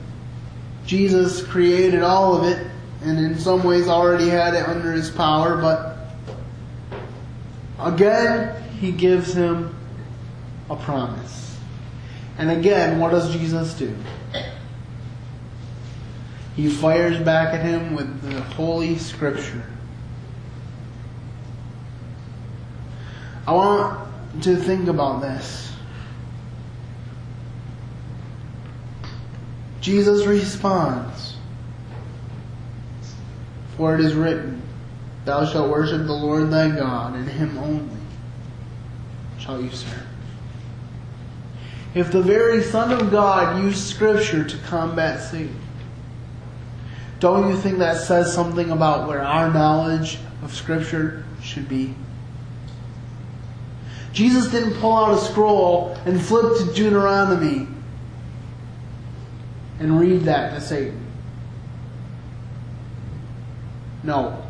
Jesus 0.86 1.46
created 1.46 2.02
all 2.02 2.38
of 2.38 2.46
it 2.46 2.68
and 3.04 3.20
in 3.20 3.38
some 3.38 3.64
ways 3.64 3.88
already 3.88 4.30
had 4.30 4.54
it 4.54 4.68
under 4.68 4.92
his 4.92 5.10
power, 5.10 5.58
but 5.58 5.98
again, 7.80 8.64
he 8.80 8.92
gives 8.92 9.34
him 9.34 9.76
a 10.70 10.76
promise. 10.76 11.58
And 12.38 12.50
again, 12.50 13.00
what 13.00 13.12
does 13.12 13.32
Jesus 13.34 13.74
do? 13.74 13.94
He 16.56 16.70
fires 16.70 17.20
back 17.20 17.54
at 17.54 17.66
him 17.66 17.96
with 17.96 18.22
the 18.22 18.42
Holy 18.42 18.98
Scripture. 18.98 19.64
I 23.46 23.52
want 23.52 24.44
to 24.44 24.56
think 24.56 24.88
about 24.88 25.22
this. 25.22 25.72
Jesus 29.82 30.26
responds, 30.26 31.36
For 33.76 33.96
it 33.96 34.02
is 34.02 34.14
written, 34.14 34.62
Thou 35.26 35.46
shalt 35.46 35.70
worship 35.70 36.06
the 36.06 36.14
Lord 36.14 36.52
thy 36.52 36.70
God, 36.70 37.16
and 37.16 37.28
him 37.28 37.58
only 37.58 37.98
shall 39.40 39.62
you 39.62 39.70
serve. 39.72 40.08
If 41.94 42.12
the 42.12 42.22
very 42.22 42.64
Son 42.64 42.92
of 42.92 43.12
God 43.12 43.62
used 43.62 43.80
Scripture 43.80 44.46
to 44.46 44.58
combat 44.60 45.22
Satan, 45.22 45.60
don't 47.20 47.50
you 47.50 47.58
think 47.58 47.78
that 47.80 47.98
says 47.98 48.34
something 48.34 48.72
about 48.72 49.08
where 49.08 49.22
our 49.22 49.52
knowledge 49.52 50.18
of 50.42 50.54
Scripture 50.54 51.26
should 51.42 51.68
be? 51.68 51.94
Jesus 54.14 54.52
didn't 54.52 54.76
pull 54.76 54.96
out 54.96 55.16
a 55.16 55.18
scroll 55.18 55.98
and 56.06 56.22
flip 56.22 56.58
to 56.60 56.74
Deuteronomy 56.74 57.68
and 59.80 60.00
read 60.00 60.22
that 60.22 60.54
to 60.54 60.62
Satan. 60.62 61.04
No, 64.04 64.44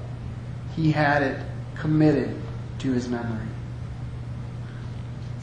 he 0.76 0.92
had 0.92 1.24
it 1.24 1.40
committed 1.76 2.36
to 2.80 2.92
his 2.92 3.08
memory. 3.08 3.48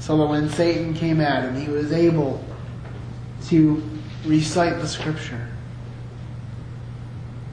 So 0.01 0.19
that 0.19 0.27
when 0.27 0.51
Satan 0.51 0.93
came 0.93 1.21
at 1.21 1.45
him, 1.45 1.59
he 1.59 1.69
was 1.71 1.91
able 1.91 2.45
to 3.47 3.83
recite 4.27 4.81
the 4.81 4.89
scripture. 4.89 5.49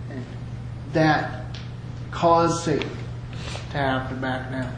And 0.09 0.25
that 0.91 1.45
caused 2.11 2.65
Satan 2.65 2.89
to 3.71 3.77
have 3.77 4.09
to 4.09 4.15
back 4.15 4.51
down. 4.51 4.75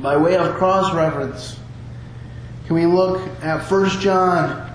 By 0.00 0.16
way 0.16 0.36
of 0.36 0.54
cross 0.54 0.94
reference, 0.94 1.58
can 2.66 2.76
we 2.76 2.86
look 2.86 3.20
at 3.42 3.68
1 3.68 3.88
John 4.00 4.72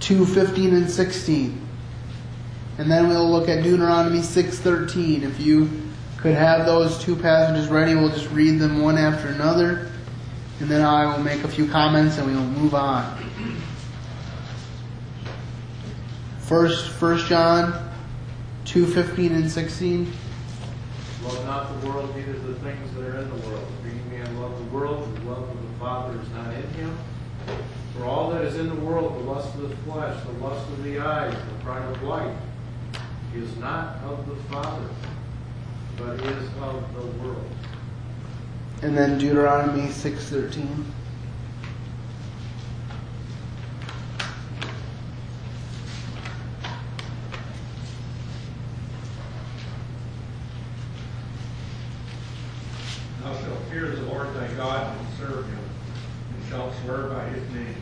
2 0.00 0.26
15 0.26 0.74
and 0.74 0.90
16? 0.90 1.66
And 2.78 2.90
then 2.90 3.08
we'll 3.08 3.30
look 3.30 3.48
at 3.48 3.62
Deuteronomy 3.62 4.20
6:13. 4.20 5.22
If 5.22 5.40
you 5.40 5.70
could 6.18 6.34
have 6.34 6.66
those 6.66 6.98
two 6.98 7.16
passages 7.16 7.68
ready, 7.68 7.94
we'll 7.94 8.10
just 8.10 8.30
read 8.30 8.58
them 8.58 8.82
one 8.82 8.98
after 8.98 9.28
another, 9.28 9.90
and 10.60 10.68
then 10.68 10.82
I 10.82 11.06
will 11.06 11.22
make 11.22 11.44
a 11.44 11.48
few 11.48 11.66
comments 11.66 12.18
and 12.18 12.26
we 12.26 12.34
will 12.34 12.42
move 12.42 12.74
on. 12.74 13.16
First, 16.40 16.90
1 17.00 17.28
John 17.28 17.72
2:15 18.66 19.34
and 19.34 19.50
16. 19.50 20.12
Love 21.24 21.46
not 21.46 21.80
the 21.80 21.88
world, 21.88 22.14
neither 22.14 22.32
the 22.32 22.54
things 22.56 22.94
that 22.94 23.04
are 23.04 23.18
in 23.18 23.28
the 23.30 23.46
world. 23.46 23.66
Love 24.42 24.58
the 24.58 24.76
world, 24.76 25.16
the 25.16 25.30
love 25.30 25.48
of 25.48 25.62
the 25.62 25.78
Father 25.78 26.20
is 26.20 26.28
not 26.30 26.52
in 26.52 26.68
him. 26.70 26.98
For 27.96 28.04
all 28.04 28.30
that 28.30 28.42
is 28.42 28.56
in 28.56 28.68
the 28.68 28.74
world, 28.74 29.14
the 29.14 29.30
lust 29.30 29.54
of 29.54 29.68
the 29.68 29.76
flesh, 29.76 30.20
the 30.24 30.32
lust 30.44 30.68
of 30.68 30.82
the 30.82 30.98
eyes, 30.98 31.32
the 31.32 31.64
pride 31.64 31.88
of 31.88 32.02
life, 32.02 32.36
is 33.36 33.56
not 33.58 33.98
of 34.02 34.26
the 34.26 34.34
Father, 34.52 34.88
but 35.96 36.20
is 36.20 36.48
of 36.60 36.92
the 36.92 37.06
world. 37.22 37.50
And 38.82 38.98
then 38.98 39.16
Deuteronomy 39.16 39.88
6:13. 39.90 40.86
Thou 53.22 53.32
shalt 53.40 53.62
fear 53.70 53.86
the 53.86 54.02
Lord 54.02 54.34
thy 54.34 54.48
God 54.54 54.96
and 54.98 55.06
serve 55.16 55.46
him, 55.46 55.58
and 56.34 56.48
shalt 56.48 56.74
swear 56.82 57.04
by 57.04 57.24
his 57.28 57.48
name. 57.54 57.76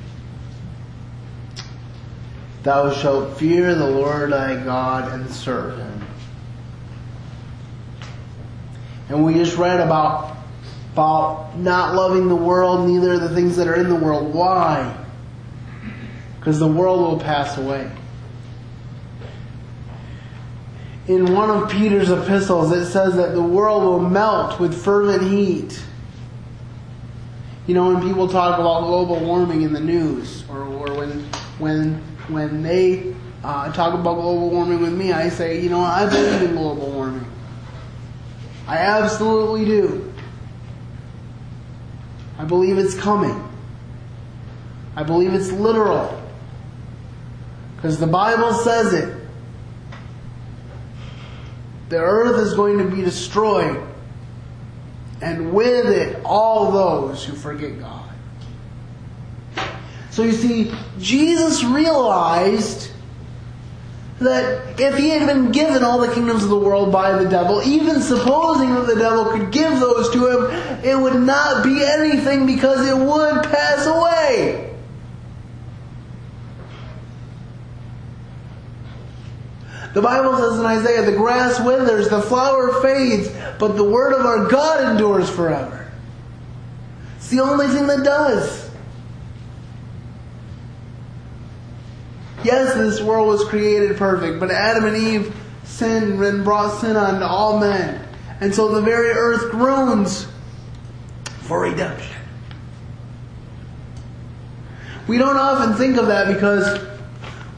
Thou 2.63 2.93
shalt 2.93 3.39
fear 3.39 3.75
the 3.75 3.89
Lord 3.89 4.33
thy 4.33 4.63
God 4.63 5.13
and 5.13 5.31
serve 5.31 5.79
him. 5.79 6.05
And 9.09 9.25
we 9.25 9.35
just 9.35 9.57
read 9.57 9.81
about 9.81 10.37
about 10.93 11.57
not 11.57 11.95
loving 11.95 12.29
the 12.29 12.37
world, 12.37 12.89
neither 12.89 13.19
the 13.19 13.35
things 13.35 13.57
that 13.57 13.69
are 13.69 13.77
in 13.77 13.89
the 13.89 13.95
world. 13.95 14.35
Why? 14.35 14.97
Because 16.39 16.59
the 16.59 16.67
world 16.67 17.01
will 17.01 17.19
pass 17.19 17.57
away. 17.57 17.91
In 21.07 21.33
one 21.35 21.51
of 21.51 21.71
Peter's 21.71 22.11
epistles, 22.11 22.73
it 22.73 22.87
says 22.87 23.17
that 23.17 23.35
the 23.35 23.43
world 23.43 23.85
will 23.85 24.01
melt 24.01 24.61
with 24.61 24.81
fervent 24.81 25.31
heat. 25.31 25.83
You 27.67 27.75
know, 27.75 27.93
when 27.93 28.03
people 28.03 28.29
talk 28.29 28.59
about 28.59 28.83
global 28.83 29.21
warming 29.21 29.63
in 29.63 29.73
the 29.73 29.81
news, 29.81 30.45
or, 30.49 30.63
or 30.63 30.95
when 30.95 31.25
when 31.59 32.03
when 32.33 32.63
they 32.63 33.15
uh, 33.43 33.73
talk 33.73 33.95
about 33.95 34.15
global 34.15 34.51
warming 34.51 34.81
with 34.81 34.93
me, 34.93 35.13
I 35.13 35.29
say, 35.29 35.61
you 35.61 35.71
know, 35.71 35.81
I 35.81 36.09
believe 36.09 36.43
in 36.43 36.55
global 36.55 36.91
warming. 36.91 37.27
I 38.67 38.77
absolutely 38.77 39.65
do. 39.65 40.13
I 42.39 42.45
believe 42.45 42.79
it's 42.79 42.95
coming. 42.95 43.47
I 44.97 45.03
believe 45.03 45.35
it's 45.35 45.51
literal. 45.51 46.23
Because 47.77 47.99
the 47.99 48.07
Bible 48.07 48.53
says 48.53 48.93
it. 48.93 49.17
The 51.89 51.99
earth 51.99 52.39
is 52.47 52.55
going 52.55 52.79
to 52.79 52.85
be 52.85 53.03
destroyed. 53.03 53.83
And 55.21 55.53
with 55.53 55.87
it, 55.87 56.23
all 56.25 56.71
those 56.71 57.25
who 57.25 57.35
forget 57.35 57.79
God. 57.81 58.00
So 60.21 60.27
you 60.27 60.33
see, 60.33 60.71
Jesus 60.99 61.65
realized 61.65 62.91
that 64.19 64.79
if 64.79 64.99
he 64.99 65.09
had 65.09 65.27
been 65.27 65.51
given 65.51 65.83
all 65.83 65.99
the 65.99 66.13
kingdoms 66.13 66.43
of 66.43 66.51
the 66.51 66.59
world 66.59 66.93
by 66.93 67.13
the 67.13 67.27
devil, 67.27 67.63
even 67.63 68.03
supposing 68.03 68.75
that 68.75 68.87
the 68.87 68.97
devil 68.97 69.25
could 69.25 69.51
give 69.51 69.81
those 69.81 70.11
to 70.11 70.27
him, 70.27 70.85
it 70.85 70.95
would 70.95 71.23
not 71.23 71.65
be 71.65 71.83
anything 71.83 72.45
because 72.45 72.87
it 72.87 72.95
would 72.95 73.45
pass 73.45 73.87
away. 73.87 74.77
The 79.95 80.03
Bible 80.03 80.37
says 80.37 80.61
in 80.61 80.67
Isaiah, 80.67 81.11
the 81.11 81.17
grass 81.17 81.59
withers, 81.65 82.11
the 82.11 82.21
flower 82.21 82.83
fades, 82.83 83.31
but 83.59 83.69
the 83.69 83.85
word 83.85 84.13
of 84.13 84.27
our 84.27 84.45
God 84.51 84.91
endures 84.91 85.31
forever. 85.31 85.91
It's 87.17 87.31
the 87.31 87.41
only 87.41 87.69
thing 87.69 87.87
that 87.87 88.05
does. 88.05 88.70
Yes, 92.43 92.75
this 92.75 93.01
world 93.01 93.29
was 93.29 93.45
created 93.45 93.97
perfect, 93.97 94.41
but 94.41 94.51
Adam 94.51 94.85
and 94.87 94.97
Eve 94.97 95.35
sinned 95.65 96.23
and 96.23 96.43
brought 96.45 96.81
sin 96.81 96.97
on 96.97 97.21
to 97.21 97.27
all 97.27 97.59
men. 97.59 98.07
And 98.41 98.55
so 98.55 98.69
the 98.75 98.81
very 98.81 99.11
earth 99.11 99.51
groans 99.51 100.27
for 101.43 101.61
redemption. 101.61 102.17
We 105.07 105.19
don't 105.19 105.37
often 105.37 105.75
think 105.75 105.97
of 105.97 106.07
that 106.07 106.33
because 106.33 106.87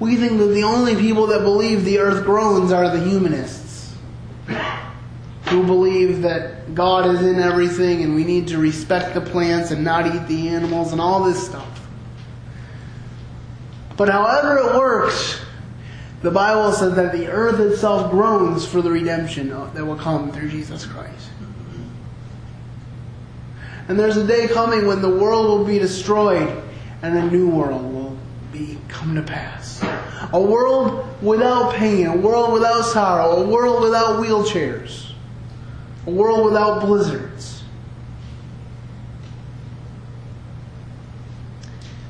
we 0.01 0.17
think 0.17 0.39
that 0.39 0.47
the 0.47 0.65
only 0.65 0.97
people 0.97 1.27
that 1.29 1.43
believe 1.43 1.85
the 1.85 1.99
earth 1.99 2.25
groans 2.25 2.73
are 2.73 2.89
the 2.89 3.05
humanists. 3.05 3.95
Who 5.47 5.63
believe 5.65 6.23
that 6.23 6.75
God 6.75 7.07
is 7.15 7.23
in 7.23 7.39
everything 7.39 8.03
and 8.03 8.15
we 8.15 8.25
need 8.25 8.49
to 8.49 8.59
respect 8.59 9.15
the 9.15 9.21
plants 9.21 9.71
and 9.71 9.85
not 9.85 10.07
eat 10.07 10.27
the 10.27 10.49
animals 10.49 10.93
and 10.93 11.01
all 11.01 11.23
this 11.23 11.47
stuff. 11.47 11.82
But 13.97 14.09
however 14.09 14.59
it 14.59 14.75
works, 14.75 15.41
the 16.23 16.31
Bible 16.31 16.73
says 16.73 16.95
that 16.95 17.13
the 17.13 17.29
earth 17.29 17.61
itself 17.61 18.11
groans 18.11 18.65
for 18.67 18.81
the 18.81 18.91
redemption 18.91 19.51
that 19.51 19.85
will 19.85 19.97
come 19.97 20.33
through 20.33 20.51
Jesus 20.51 20.87
Christ. 20.87 21.29
And 23.89 23.99
there's 23.99 24.17
a 24.17 24.27
day 24.27 24.49
coming 24.49 24.87
when 24.87 25.03
the 25.03 25.09
world 25.09 25.47
will 25.47 25.65
be 25.65 25.79
destroyed 25.79 26.63
and 27.03 27.19
a 27.19 27.31
new 27.31 27.49
world 27.49 27.93
will 27.93 28.17
be 28.53 28.79
come 28.89 29.17
to 29.17 29.23
pass. 29.23 29.83
A 30.33 30.41
world 30.41 31.05
without 31.21 31.75
pain, 31.75 32.07
a 32.07 32.17
world 32.17 32.53
without 32.53 32.83
sorrow, 32.83 33.43
a 33.43 33.47
world 33.47 33.83
without 33.83 34.21
wheelchairs, 34.21 35.13
a 36.07 36.11
world 36.11 36.45
without 36.45 36.81
blizzards. 36.81 37.65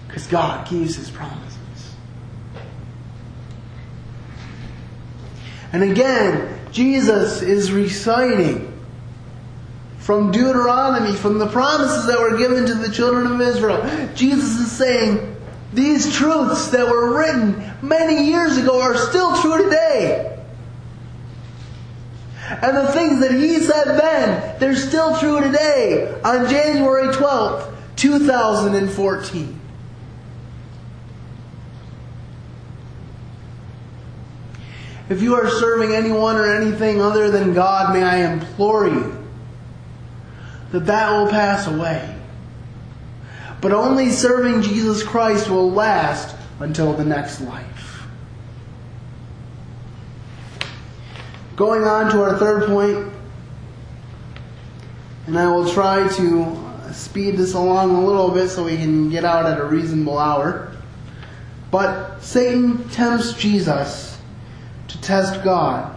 Because 0.07 0.27
God 0.27 0.67
keeps 0.67 0.97
his 0.97 1.11
promises. 1.11 1.52
And 5.73 5.83
again, 5.83 6.59
Jesus 6.71 7.43
is 7.43 7.73
reciting 7.73 8.69
from 9.99 10.33
Deuteronomy, 10.33 11.15
from 11.15 11.39
the 11.39 11.47
promises 11.47 12.07
that 12.07 12.19
were 12.19 12.37
given 12.37 12.67
to 12.67 12.75
the 12.75 12.91
children 12.91 13.27
of 13.27 13.41
Israel. 13.41 13.81
Jesus 14.15 14.59
is 14.59 14.71
saying, 14.71 15.37
these 15.73 16.15
truths 16.15 16.69
that 16.69 16.87
were 16.87 17.17
written 17.17 17.73
many 17.81 18.27
years 18.27 18.59
ago 18.59 18.83
are 18.83 18.97
still 18.97 19.41
true 19.41 19.65
today. 19.65 20.29
And 22.49 22.77
the 22.77 22.93
things 22.93 23.21
that 23.21 23.31
he 23.31 23.59
said 23.61 23.97
then, 23.97 24.59
they're 24.59 24.77
still 24.77 25.17
true 25.19 25.41
today 25.41 26.21
on 26.23 26.51
January 26.51 27.09
12th, 27.15 27.73
2014. 27.97 29.61
If 35.13 35.21
you 35.21 35.35
are 35.35 35.51
serving 35.51 35.93
anyone 35.93 36.37
or 36.37 36.47
anything 36.47 37.03
other 37.03 37.31
than 37.31 37.53
God, 37.53 37.93
may 37.93 38.03
I 38.03 38.33
implore 38.33 38.89
you 38.89 39.23
that 40.71 40.87
that 40.87 41.11
will 41.11 41.29
pass 41.29 41.67
away. 41.67 42.19
But 43.61 43.73
only 43.73 44.09
serving 44.09 44.63
Jesus 44.63 45.03
Christ 45.03 45.51
will 45.51 45.71
last 45.71 46.35
until 46.61 46.95
the 46.95 47.05
next 47.05 47.43
life. 47.43 48.07
Going 51.57 51.85
on 51.85 52.11
to 52.13 52.23
our 52.23 52.39
third 52.39 52.69
point, 52.69 53.13
and 55.27 55.39
I 55.39 55.47
will 55.49 55.71
try 55.71 56.09
to 56.09 56.93
speed 56.95 57.37
this 57.37 57.53
along 57.53 57.91
a 57.91 58.03
little 58.03 58.31
bit 58.31 58.49
so 58.49 58.65
we 58.65 58.79
can 58.79 59.11
get 59.11 59.27
out 59.27 59.45
at 59.45 59.61
a 59.61 59.65
reasonable 59.67 60.17
hour. 60.17 60.75
But 61.71 62.21
Satan 62.21 62.89
tempts 62.89 63.35
Jesus 63.35 64.12
to 64.93 65.01
test 65.01 65.43
God. 65.43 65.95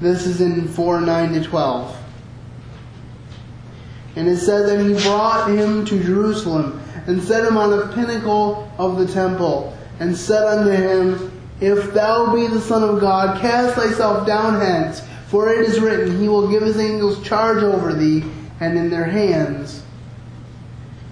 This 0.00 0.26
is 0.26 0.40
in 0.40 0.68
4 0.68 1.00
9 1.00 1.32
to 1.34 1.44
12. 1.44 1.96
And 4.16 4.28
it 4.28 4.38
said 4.38 4.68
that 4.68 4.84
he 4.84 4.94
brought 5.08 5.48
him 5.48 5.84
to 5.86 6.02
Jerusalem 6.02 6.82
and 7.06 7.22
set 7.22 7.46
him 7.46 7.56
on 7.56 7.72
a 7.72 7.86
pinnacle 7.94 8.70
of 8.78 8.98
the 8.98 9.06
temple 9.06 9.76
and 10.00 10.16
said 10.16 10.44
unto 10.44 10.70
him, 10.70 11.40
If 11.60 11.94
thou 11.94 12.34
be 12.34 12.46
the 12.46 12.60
Son 12.60 12.82
of 12.82 13.00
God, 13.00 13.40
cast 13.40 13.76
thyself 13.76 14.26
down 14.26 14.60
hence, 14.60 15.02
for 15.28 15.52
it 15.52 15.60
is 15.60 15.80
written, 15.80 16.20
He 16.20 16.28
will 16.28 16.50
give 16.50 16.62
his 16.62 16.78
angels 16.78 17.22
charge 17.22 17.62
over 17.62 17.94
thee, 17.94 18.24
and 18.60 18.76
in 18.76 18.90
their 18.90 19.04
hands 19.04 19.82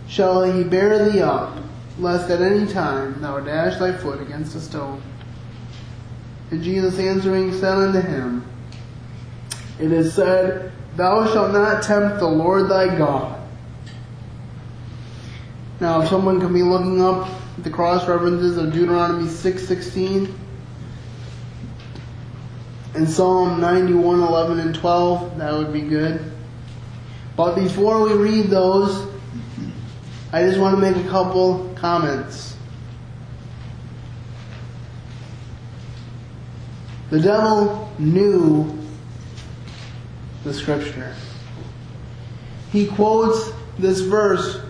shall 0.08 0.42
he 0.42 0.64
bear 0.64 1.08
thee 1.08 1.22
up, 1.22 1.56
lest 1.98 2.30
at 2.30 2.42
any 2.42 2.66
time 2.66 3.20
thou 3.22 3.40
dash 3.40 3.78
thy 3.78 3.96
foot 3.96 4.20
against 4.20 4.56
a 4.56 4.60
stone. 4.60 5.00
And 6.50 6.62
Jesus 6.62 6.98
answering 6.98 7.52
said 7.52 7.76
unto 7.76 8.00
him, 8.00 8.44
It 9.78 9.92
is 9.92 10.14
said, 10.14 10.72
Thou 10.96 11.26
shalt 11.32 11.52
not 11.52 11.82
tempt 11.82 12.18
the 12.18 12.26
Lord 12.26 12.68
thy 12.68 12.96
God. 12.98 13.40
Now, 15.78 16.02
if 16.02 16.08
someone 16.08 16.40
can 16.40 16.52
be 16.52 16.62
looking 16.62 17.00
up 17.00 17.28
the 17.58 17.70
cross 17.70 18.06
references 18.06 18.56
of 18.56 18.72
Deuteronomy 18.72 19.24
6.16 19.24 20.34
and 22.94 23.08
Psalm 23.08 23.60
91, 23.60 24.20
11, 24.20 24.58
and 24.58 24.74
12, 24.74 25.38
that 25.38 25.52
would 25.54 25.72
be 25.72 25.80
good. 25.82 26.32
But 27.36 27.54
before 27.54 28.02
we 28.02 28.12
read 28.14 28.46
those, 28.46 29.08
I 30.32 30.42
just 30.42 30.58
want 30.58 30.76
to 30.76 30.80
make 30.80 31.02
a 31.02 31.08
couple 31.08 31.72
comments. 31.76 32.56
The 37.10 37.20
devil 37.20 37.92
knew 37.98 38.78
the 40.44 40.54
scripture. 40.54 41.14
He 42.70 42.86
quotes 42.86 43.52
this 43.78 44.00
verse 44.00 44.60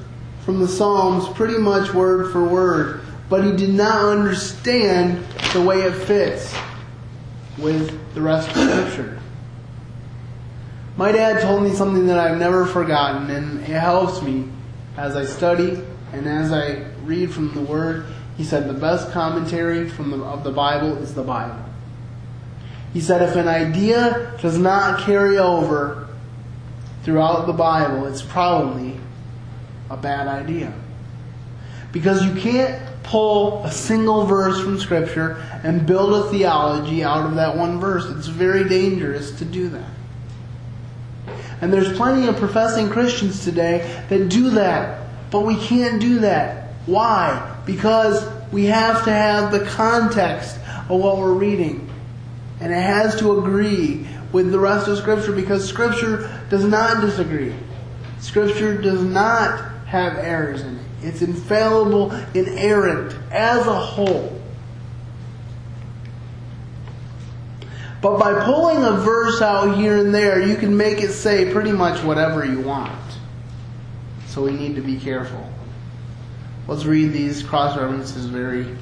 from 0.45 0.59
the 0.59 0.68
Psalms 0.68 1.28
pretty 1.36 1.59
much 1.59 1.93
word 1.93 2.32
for 2.32 2.43
word, 2.43 3.03
but 3.28 3.45
he 3.45 3.53
did 3.53 3.74
not 3.74 4.07
understand 4.07 5.22
the 5.53 5.61
way 5.61 5.82
it 5.82 5.93
fits 5.93 6.55
with 7.59 8.14
the 8.14 8.22
rest 8.22 8.49
of 8.49 8.57
scripture. 8.57 9.18
My 10.97 11.12
dad 11.12 11.43
told 11.43 11.62
me 11.62 11.70
something 11.70 12.07
that 12.07 12.18
I've 12.18 12.38
never 12.38 12.64
forgotten, 12.64 13.30
and 13.30 13.61
it 13.61 13.66
helps 13.66 14.22
me 14.22 14.49
as 14.97 15.14
I 15.14 15.24
study 15.24 15.82
and 16.12 16.26
as 16.26 16.53
I 16.53 16.86
read 17.05 17.32
from 17.32 17.55
the 17.55 17.61
Word. 17.61 18.07
He 18.36 18.45
said 18.45 18.66
the 18.66 18.74
best 18.74 19.11
commentary 19.12 19.88
from 19.88 20.11
the, 20.11 20.24
of 20.24 20.43
the 20.43 20.53
Bible 20.53 20.97
is 20.97 21.14
the 21.14 21.22
Bible. 21.22 21.70
He 22.93 23.01
said 23.01 23.22
if 23.22 23.36
an 23.36 23.49
idea 23.49 24.36
does 24.41 24.59
not 24.59 25.01
carry 25.01 25.38
over 25.38 26.09
throughout 27.05 27.47
the 27.47 27.53
Bible, 27.53 28.07
it's 28.07 28.22
probably 28.22 28.99
a 29.88 29.97
bad 29.97 30.26
idea. 30.26 30.72
Because 31.93 32.24
you 32.24 32.34
can't 32.41 32.80
pull 33.03 33.64
a 33.64 33.70
single 33.70 34.26
verse 34.26 34.61
from 34.61 34.78
Scripture 34.78 35.43
and 35.64 35.86
build 35.86 36.14
a 36.14 36.30
theology 36.30 37.03
out 37.03 37.26
of 37.26 37.36
that 37.36 37.57
one 37.57 37.80
verse. 37.80 38.07
It's 38.07 38.26
very 38.26 38.68
dangerous 38.68 39.38
to 39.38 39.45
do 39.45 39.68
that. 39.70 39.91
And 41.61 41.72
there's 41.72 41.97
plenty 41.97 42.26
of 42.26 42.36
professing 42.36 42.88
Christians 42.88 43.45
today 43.45 44.03
that 44.09 44.28
do 44.28 44.51
that. 44.51 45.01
But 45.30 45.41
we 45.41 45.57
can't 45.57 46.01
do 46.01 46.20
that. 46.20 46.68
Why? 46.86 47.57
Because 47.66 48.26
we 48.53 48.66
have 48.66 49.05
to 49.05 49.12
have 49.12 49.53
the 49.53 49.64
context 49.66 50.57
of 50.88 51.01
what 51.01 51.18
we're 51.18 51.32
reading. 51.32 51.89
And 52.61 52.73
it 52.73 52.83
has 52.83 53.17
to 53.21 53.39
agree 53.39 54.07
with 54.33 54.53
the 54.53 54.59
rest 54.59 54.87
of 54.89 54.99
Scripture 54.99 55.33
because 55.33 55.67
Scripture 55.67 56.41
does 56.51 56.65
not 56.65 57.01
disagree. 57.01 57.55
Scripture 58.21 58.81
does 58.81 59.03
not 59.03 59.87
have 59.87 60.19
errors 60.19 60.63
in 60.63 60.77
it. 60.77 60.85
It's 61.03 61.23
infallible, 61.23 62.13
inerrant 62.35 63.17
as 63.31 63.67
a 63.67 63.75
whole. 63.75 64.41
But 68.03 68.19
by 68.19 68.45
pulling 68.45 68.83
a 68.85 68.93
verse 68.93 69.43
out 69.43 69.77
here 69.77 69.99
and 69.99 70.15
there, 70.15 70.41
you 70.41 70.57
can 70.57 70.77
make 70.77 71.01
it 71.01 71.13
say 71.13 71.51
pretty 71.53 71.73
much 71.73 72.03
whatever 72.03 72.45
you 72.45 72.61
want. 72.61 72.93
So 74.27 74.43
we 74.43 74.53
need 74.53 74.77
to 74.77 74.83
be 74.83 74.99
careful. 74.99 75.51
Let's 76.67 76.85
read 76.85 77.13
these 77.13 77.43
cross 77.43 77.77
references 77.77 78.27
very, 78.27 78.75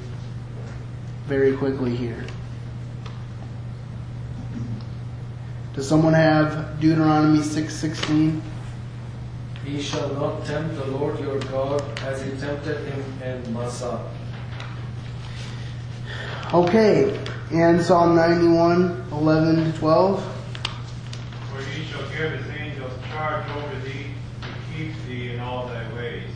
very 1.25 1.55
quickly 1.57 1.95
here. 1.95 2.23
Does 5.79 5.87
someone 5.87 6.13
have 6.13 6.77
Deuteronomy 6.81 7.39
6:16? 7.39 8.41
Ye 9.65 9.81
shall 9.81 10.13
not 10.13 10.45
tempt 10.45 10.75
the 10.75 10.83
Lord 10.87 11.17
your 11.21 11.39
God 11.39 11.81
as 12.05 12.21
he 12.21 12.31
tempted 12.31 12.85
him 12.85 13.01
in 13.23 13.53
Massah. 13.53 14.01
Okay, 16.53 17.17
and 17.53 17.81
Psalm 17.81 18.13
91, 18.13 19.05
11 19.13 19.71
to 19.71 19.79
12. 19.79 20.21
For 21.49 21.61
he 21.61 21.85
shall 21.85 22.03
give 22.09 22.37
his 22.37 22.53
angels 22.59 22.91
charge 23.13 23.45
over 23.55 23.79
thee 23.85 24.07
to 24.41 24.49
keep 24.75 24.91
thee 25.07 25.35
in 25.35 25.39
all 25.39 25.67
thy 25.67 25.93
ways. 25.95 26.27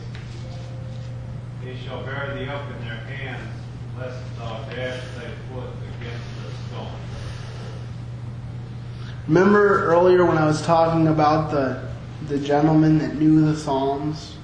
They 1.62 1.76
shall 1.84 2.02
bear 2.02 2.34
thee 2.34 2.48
up 2.48 2.62
in 2.70 2.88
their 2.88 2.96
hands, 2.96 3.52
lest 3.98 4.22
thou 4.38 4.64
dash 4.74 5.02
thy 5.18 5.28
foot 5.52 5.68
against 6.00 6.32
a 6.40 6.70
stone. 6.70 7.03
Remember 9.26 9.86
earlier 9.86 10.24
when 10.24 10.36
I 10.36 10.44
was 10.46 10.60
talking 10.62 11.08
about 11.08 11.50
the, 11.50 11.88
the 12.28 12.38
gentleman 12.38 12.98
that 12.98 13.14
knew 13.14 13.40
the 13.46 13.56
Psalms 13.56 14.36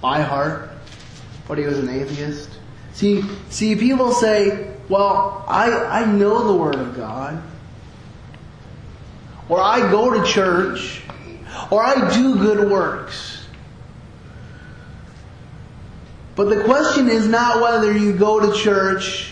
by 0.00 0.20
heart, 0.20 0.70
but 1.46 1.58
he 1.58 1.64
was 1.64 1.78
an 1.78 1.88
atheist? 1.88 2.50
See, 2.92 3.22
see, 3.50 3.76
people 3.76 4.12
say, 4.12 4.74
well, 4.88 5.44
I, 5.46 5.70
I 5.70 6.04
know 6.04 6.52
the 6.52 6.54
Word 6.54 6.74
of 6.74 6.96
God, 6.96 7.40
or 9.48 9.60
I 9.60 9.90
go 9.90 10.20
to 10.20 10.26
church, 10.26 11.02
or 11.70 11.82
I 11.82 12.12
do 12.12 12.34
good 12.36 12.68
works. 12.70 13.46
But 16.34 16.48
the 16.48 16.64
question 16.64 17.08
is 17.08 17.28
not 17.28 17.60
whether 17.60 17.96
you 17.96 18.12
go 18.12 18.40
to 18.40 18.58
church. 18.58 19.29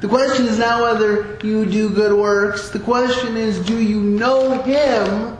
The 0.00 0.08
question 0.08 0.46
is 0.46 0.58
not 0.58 0.82
whether 0.82 1.38
you 1.42 1.64
do 1.64 1.88
good 1.88 2.12
works. 2.12 2.68
The 2.68 2.78
question 2.78 3.36
is, 3.36 3.58
do 3.60 3.78
you 3.78 4.00
know 4.00 4.60
Him 4.62 5.38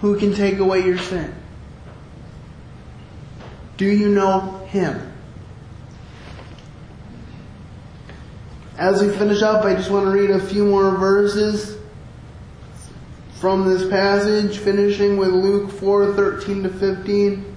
who 0.00 0.18
can 0.18 0.34
take 0.34 0.58
away 0.58 0.84
your 0.84 0.98
sin? 0.98 1.34
Do 3.76 3.86
you 3.86 4.08
know 4.08 4.64
Him? 4.66 5.12
As 8.78 9.02
we 9.02 9.08
finish 9.10 9.42
up, 9.42 9.64
I 9.64 9.74
just 9.74 9.90
want 9.90 10.06
to 10.06 10.10
read 10.10 10.30
a 10.30 10.40
few 10.40 10.64
more 10.64 10.90
verses 10.92 11.76
from 13.40 13.68
this 13.68 13.88
passage, 13.88 14.58
finishing 14.58 15.16
with 15.16 15.28
Luke 15.28 15.70
4 15.70 16.14
13 16.14 16.62
to 16.62 16.68
15. 16.70 17.56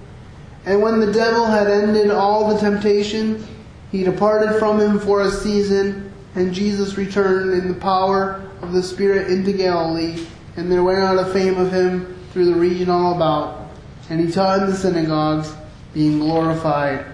And 0.66 0.82
when 0.82 1.00
the 1.00 1.10
devil 1.10 1.46
had 1.46 1.66
ended 1.66 2.10
all 2.10 2.52
the 2.52 2.60
temptation, 2.60 3.44
he 3.90 4.04
departed 4.04 4.58
from 4.58 4.80
him 4.80 4.98
for 4.98 5.22
a 5.22 5.30
season, 5.30 6.12
and 6.34 6.52
Jesus 6.52 6.96
returned 6.96 7.52
in 7.52 7.68
the 7.68 7.80
power 7.80 8.48
of 8.62 8.72
the 8.72 8.82
Spirit 8.82 9.30
into 9.30 9.52
Galilee, 9.52 10.26
and 10.56 10.70
there 10.70 10.82
went 10.82 10.98
out 10.98 11.18
a 11.18 11.32
fame 11.32 11.56
of 11.58 11.72
him 11.72 12.16
through 12.32 12.46
the 12.46 12.54
region 12.54 12.90
all 12.90 13.14
about. 13.14 13.70
And 14.10 14.20
he 14.20 14.30
taught 14.30 14.62
in 14.62 14.70
the 14.70 14.76
synagogues, 14.76 15.54
being 15.94 16.18
glorified 16.18 17.06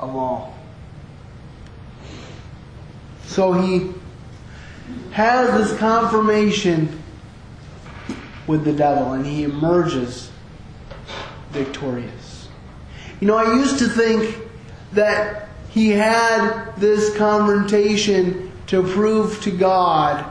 of 0.00 0.14
all. 0.14 0.56
So 3.26 3.52
he 3.52 3.92
has 5.10 5.50
this 5.58 5.78
confirmation 5.78 7.02
with 8.46 8.64
the 8.64 8.72
devil, 8.72 9.12
and 9.12 9.26
he 9.26 9.44
emerges 9.44 10.30
victorious. 11.50 12.48
You 13.20 13.26
know, 13.26 13.36
I 13.36 13.54
used 13.54 13.78
to 13.78 13.88
think 13.88 14.38
that 14.92 15.45
he 15.76 15.90
had 15.90 16.72
this 16.78 17.14
confrontation 17.18 18.50
to 18.66 18.82
prove 18.82 19.42
to 19.42 19.50
God 19.50 20.24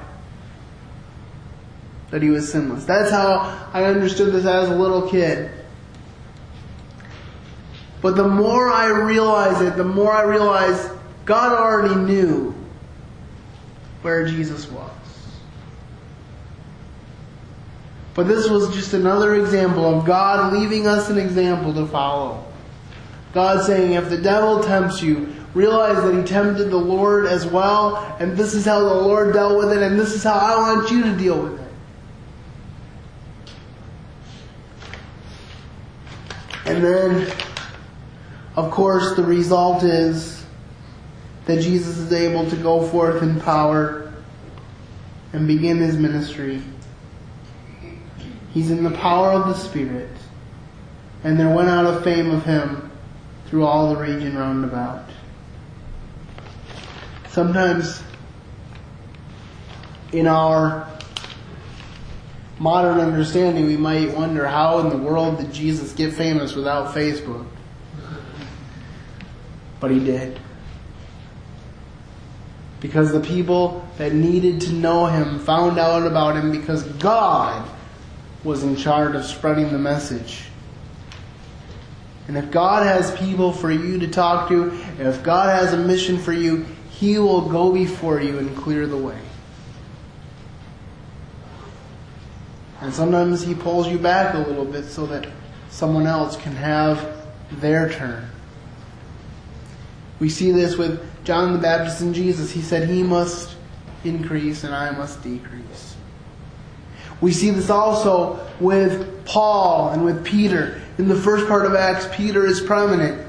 that 2.10 2.24
he 2.24 2.32
was 2.32 2.52
sinless. 2.52 2.86
That's 2.86 3.12
how 3.12 3.70
I 3.72 3.84
understood 3.84 4.34
this 4.34 4.48
as 4.48 4.70
a 4.70 4.76
little 4.76 5.08
kid. 5.08 5.52
But 8.02 8.16
the 8.16 8.28
more 8.28 8.72
I 8.72 8.88
realize 8.88 9.62
it, 9.62 9.78
the 9.78 9.84
more 9.84 10.12
I 10.12 10.24
realize 10.24 10.90
God 11.26 11.52
already 11.56 11.94
knew 11.94 12.56
where 14.02 14.26
Jesus 14.26 14.68
was. 14.72 14.90
But 18.16 18.28
this 18.28 18.50
was 18.50 18.74
just 18.74 18.94
another 18.94 19.36
example 19.36 19.86
of 19.86 20.08
God 20.08 20.54
leaving 20.54 20.88
us 20.88 21.12
an 21.12 21.20
example 21.20 21.72
to 21.76 21.86
follow. 21.86 22.45
God 23.36 23.66
saying, 23.66 23.92
if 23.92 24.10
the 24.10 24.18
devil 24.18 24.64
tempts 24.64 25.04
you, 25.04 25.28
realize 25.54 26.02
that 26.02 26.16
he 26.16 26.24
tempted 26.24 26.70
the 26.70 26.78
Lord 26.78 27.26
as 27.26 27.46
well, 27.46 27.98
and 28.22 28.38
this 28.38 28.54
is 28.54 28.64
how 28.64 28.80
the 28.80 28.86
Lord 28.86 29.34
dealt 29.34 29.58
with 29.58 29.74
it, 29.74 29.84
and 29.84 30.00
this 30.00 30.14
is 30.14 30.24
how 30.24 30.36
I 30.36 30.56
want 30.56 30.90
you 30.90 31.04
to 31.04 31.18
deal 31.18 31.42
with 31.42 31.60
it. 31.60 31.68
And 36.66 36.82
then, 36.82 37.30
of 38.56 38.72
course, 38.72 39.18
the 39.18 39.24
result 39.24 39.84
is 39.84 40.46
that 41.44 41.62
Jesus 41.62 41.98
is 41.98 42.14
able 42.14 42.50
to 42.50 42.56
go 42.56 42.88
forth 42.88 43.22
in 43.22 43.42
power 43.42 44.14
and 45.34 45.46
begin 45.46 45.80
his 45.80 45.98
ministry. 45.98 46.62
He's 48.54 48.72
in 48.72 48.86
the 48.86 48.92
power 48.92 49.34
of 49.34 49.48
the 49.50 49.56
Spirit, 49.56 50.10
and 51.26 51.38
there 51.38 51.54
went 51.54 51.68
out 51.68 51.86
a 51.86 52.02
fame 52.02 52.32
of 52.32 52.46
him 52.46 52.85
through 53.56 53.66
all 53.66 53.96
the 53.96 54.02
region 54.02 54.38
round 54.38 54.66
about. 54.66 55.10
Sometimes 57.30 58.04
in 60.12 60.28
our 60.28 60.86
modern 62.60 63.00
understanding, 63.00 63.66
we 63.66 63.78
might 63.78 64.14
wonder 64.14 64.46
how 64.46 64.80
in 64.80 64.90
the 64.90 64.98
world 64.98 65.38
did 65.38 65.54
Jesus 65.54 65.94
get 65.94 66.14
famous 66.14 66.54
without 66.54 66.94
Facebook? 66.94 67.46
But 69.80 69.92
he 69.92 70.02
did. 70.02 70.38
Because 72.82 73.14
the 73.14 73.22
people 73.22 73.88
that 73.98 74.12
needed 74.12 74.60
to 74.64 74.74
know 74.74 75.06
him 75.06 75.40
found 75.40 75.80
out 75.80 76.06
about 76.06 76.36
him 76.36 76.52
because 76.52 76.84
God 76.84 77.66
was 78.44 78.64
in 78.64 78.76
charge 78.76 79.16
of 79.16 79.24
spreading 79.24 79.72
the 79.72 79.80
message. 79.80 80.50
And 82.28 82.38
if 82.38 82.50
God 82.50 82.86
has 82.86 83.16
people 83.18 83.52
for 83.52 83.72
you 83.72 84.00
to 84.00 84.08
talk 84.08 84.50
to, 84.50 84.74
if 85.00 85.22
God 85.24 85.56
has 85.56 85.74
a 85.74 85.78
mission 85.78 86.18
for 86.18 86.34
you, 86.34 86.66
He 86.90 87.20
will 87.20 87.42
go 87.42 87.72
before 87.72 88.22
you 88.22 88.40
and 88.40 88.56
clear 88.58 88.88
the 88.88 88.98
way. 88.98 89.20
And 92.82 92.94
sometimes 92.94 93.44
He 93.44 93.54
pulls 93.54 93.88
you 93.88 94.00
back 94.00 94.34
a 94.34 94.40
little 94.40 94.66
bit 94.66 94.86
so 94.86 95.06
that 95.08 95.28
someone 95.70 96.08
else 96.08 96.36
can 96.38 96.54
have 96.54 97.28
their 97.52 97.90
turn. 97.92 98.28
We 100.20 100.30
see 100.30 100.52
this 100.52 100.78
with 100.78 101.04
John 101.26 101.54
the 101.54 101.60
Baptist 101.60 102.02
and 102.02 102.16
Jesus. 102.16 102.52
He 102.52 102.62
said, 102.62 102.90
He 102.90 103.04
must 103.04 103.56
increase 104.04 104.64
and 104.64 104.74
I 104.74 104.92
must 104.92 105.22
decrease. 105.22 105.96
We 107.22 107.32
see 107.32 107.50
this 107.50 107.70
also 107.70 108.46
with 108.60 109.26
Paul 109.26 109.90
and 109.90 110.04
with 110.04 110.26
Peter. 110.26 110.82
In 110.98 111.08
the 111.08 111.16
first 111.16 111.48
part 111.48 111.66
of 111.66 111.76
Acts, 111.76 112.08
Peter 112.16 112.46
is 112.46 112.62
prominent. 112.62 113.28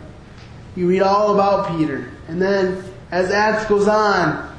You 0.76 0.88
read 0.88 1.02
all 1.02 1.34
about 1.34 1.76
Peter. 1.76 2.10
And 2.28 2.40
then, 2.40 2.84
as 3.10 3.30
Acts 3.30 3.66
goes 3.66 3.88
on, 3.88 4.54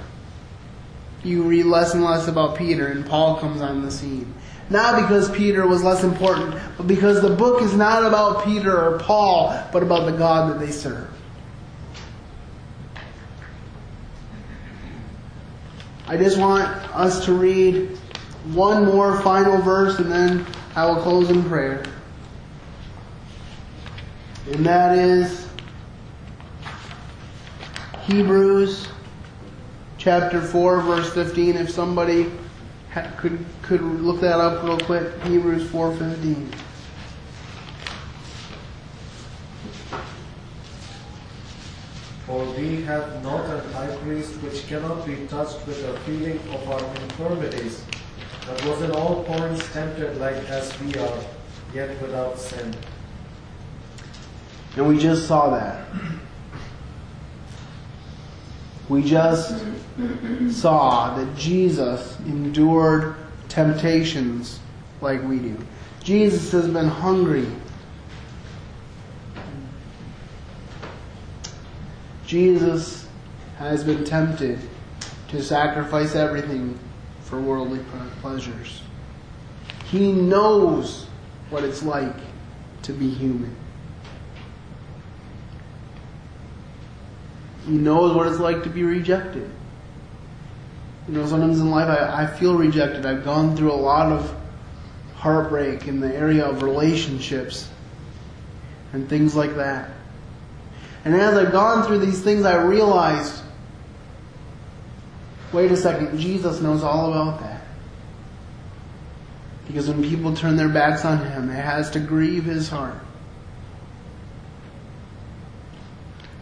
you 1.24 1.44
read 1.44 1.66
less 1.66 1.94
and 1.94 2.04
less 2.04 2.28
about 2.28 2.58
Peter, 2.58 2.88
and 2.88 3.06
Paul 3.06 3.38
comes 3.38 3.62
on 3.62 3.82
the 3.82 3.92
scene. 3.92 4.34
Not 4.70 5.02
because 5.02 5.32
Peter 5.32 5.66
was 5.66 5.84
less 5.84 6.04
important, 6.04 6.56
but 6.78 6.88
because 6.88 7.22
the 7.22 7.30
book 7.30 7.62
is 7.62 7.74
not 7.74 8.06
about 8.06 8.44
Peter 8.44 8.78
or 8.78 9.00
Paul, 9.00 9.58
but 9.72 9.84
about 9.84 10.06
the 10.06 10.18
God 10.18 10.52
that 10.52 10.60
they 10.60 10.72
serve. 10.72 11.10
I 16.10 16.18
just 16.18 16.38
want 16.38 16.68
us 16.96 17.26
to 17.26 17.34
read 17.34 17.90
one 18.54 18.86
more 18.86 19.22
final 19.22 19.58
verse 19.62 20.00
and 20.00 20.10
then 20.10 20.46
I 20.76 20.86
will 20.86 21.02
close 21.02 21.30
in 21.30 21.44
prayer. 21.44 21.84
And 24.52 24.66
that 24.66 24.98
is 24.98 25.46
Hebrews 28.04 28.88
chapter 29.98 30.42
4 30.42 30.82
verse 30.82 31.14
15 31.14 31.58
if 31.58 31.70
somebody 31.70 32.32
could 33.18 33.44
could 33.62 33.82
look 33.82 34.22
that 34.22 34.40
up 34.40 34.64
real 34.64 34.78
quick 34.80 35.22
Hebrews 35.24 35.70
4:15 35.70 36.50
For 42.26 42.46
we 42.54 42.84
have 42.84 43.22
not 43.24 43.46
an 43.50 43.74
high 43.74 43.94
priest 43.98 44.34
which 44.42 44.66
cannot 44.68 45.06
be 45.06 45.28
touched 45.28 45.66
with 45.68 45.82
the 45.82 46.00
feeling 46.02 46.40
of 46.54 46.70
our 46.70 46.96
infirmities, 47.04 47.84
but 48.46 48.66
was 48.66 48.82
in 48.82 48.92
all 48.92 49.24
points 49.26 49.66
tempted 49.74 50.18
like 50.18 50.36
as 50.50 50.78
we 50.82 50.94
are, 50.96 51.20
yet 51.74 52.02
without 52.02 52.38
sin. 52.38 52.74
And 54.78 54.88
we 54.88 55.00
just 55.00 55.28
saw 55.28 55.50
that. 55.50 55.88
We 58.88 59.02
just 59.02 59.66
saw 60.52 61.16
that 61.16 61.36
Jesus 61.36 62.16
endured 62.20 63.16
temptations 63.50 64.60
like 65.02 65.24
we 65.24 65.40
do. 65.40 65.58
Jesus 66.04 66.52
has 66.52 66.68
been 66.68 66.88
hungry. 66.88 67.48
Jesus 72.28 73.08
has 73.58 73.84
been 73.84 74.06
tempted 74.06 74.60
to 75.30 75.42
sacrifice 75.42 76.16
everything 76.16 76.78
for 77.22 77.42
worldly 77.42 77.84
pleasures. 78.22 78.84
He 79.86 80.12
knows 80.12 81.08
what 81.50 81.64
it's 81.64 81.82
like 81.82 82.16
to 82.84 82.94
be 82.94 83.10
human. 83.10 83.56
He 87.68 87.74
knows 87.74 88.16
what 88.16 88.28
it's 88.28 88.40
like 88.40 88.64
to 88.64 88.70
be 88.70 88.84
rejected. 88.84 89.50
You 91.08 91.14
know, 91.14 91.28
sometimes 91.28 91.60
in 91.60 91.70
life 91.70 91.88
I, 91.88 92.24
I 92.24 92.28
feel 92.28 92.58
rejected. 92.58 93.06
I've 93.06 93.24
gone 93.24 93.56
through 93.56 93.72
a 93.72 93.76
lot 93.76 94.12
of 94.12 94.34
heartbreak 95.16 95.88
in 95.88 96.00
the 96.00 96.14
area 96.14 96.46
of 96.46 96.64
relationships 96.64 97.70
and 98.94 99.08
things 99.10 99.36
like 99.36 99.56
that. 99.58 99.92
And 101.04 101.14
as 101.16 101.38
I've 101.38 101.52
gone 101.52 101.86
through 101.86 102.00
these 102.00 102.22
things, 102.22 102.46
I 102.46 102.56
realized 102.56 103.44
wait 105.54 105.72
a 105.72 105.78
second, 105.78 106.18
Jesus 106.20 106.62
knows 106.62 106.84
all 106.84 107.12
about 107.12 107.40
that. 107.40 107.62
Because 109.68 109.90
when 109.90 110.04
people 110.04 110.36
turn 110.36 110.56
their 110.56 110.70
backs 110.70 111.04
on 111.04 111.26
Him, 111.26 111.50
it 111.50 111.62
has 111.62 111.90
to 111.92 112.00
grieve 112.00 112.46
His 112.46 112.70
heart. 112.70 113.00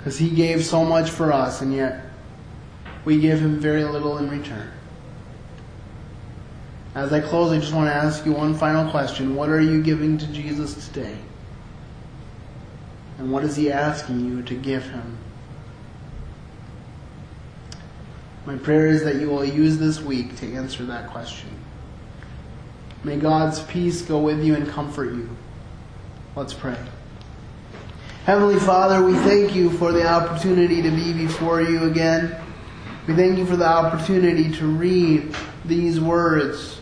Because 0.05 0.19
He 0.19 0.29
gave 0.29 0.63
so 0.63 0.85
much 0.85 1.09
for 1.09 1.33
us, 1.33 1.61
and 1.61 1.73
yet 1.73 2.05
we 3.05 3.19
give 3.19 3.39
Him 3.39 3.59
very 3.59 3.83
little 3.83 4.19
in 4.19 4.29
return. 4.29 4.69
As 6.93 7.11
I 7.11 7.21
close, 7.21 7.51
I 7.51 7.57
just 7.57 7.73
want 7.73 7.89
to 7.89 7.93
ask 7.95 8.23
you 8.23 8.33
one 8.33 8.53
final 8.53 8.91
question. 8.91 9.33
What 9.33 9.49
are 9.49 9.59
you 9.59 9.81
giving 9.81 10.19
to 10.19 10.27
Jesus 10.27 10.87
today? 10.87 11.17
And 13.17 13.31
what 13.31 13.43
is 13.43 13.55
he 13.55 13.71
asking 13.71 14.23
you 14.25 14.43
to 14.43 14.53
give 14.53 14.83
him? 14.83 15.17
My 18.45 18.57
prayer 18.57 18.85
is 18.85 19.03
that 19.05 19.15
you 19.15 19.31
will 19.31 19.43
use 19.43 19.79
this 19.79 19.99
week 19.99 20.35
to 20.37 20.53
answer 20.53 20.85
that 20.85 21.09
question. 21.09 21.49
May 23.03 23.17
God's 23.17 23.59
peace 23.63 24.03
go 24.03 24.19
with 24.19 24.43
you 24.43 24.53
and 24.53 24.69
comfort 24.69 25.15
you. 25.15 25.35
Let's 26.35 26.53
pray. 26.53 26.77
Heavenly 28.25 28.59
Father, 28.59 29.05
we 29.05 29.13
thank 29.17 29.53
you 29.53 29.69
for 29.69 29.91
the 29.91 30.07
opportunity 30.07 30.81
to 30.81 30.89
be 30.89 31.13
before 31.13 31.61
you 31.61 31.83
again. 31.83 32.35
We 33.07 33.13
thank 33.13 33.37
you 33.37 33.45
for 33.45 33.55
the 33.55 33.67
opportunity 33.67 34.51
to 34.53 34.65
read 34.65 35.35
these 35.63 35.99
words. 36.01 36.81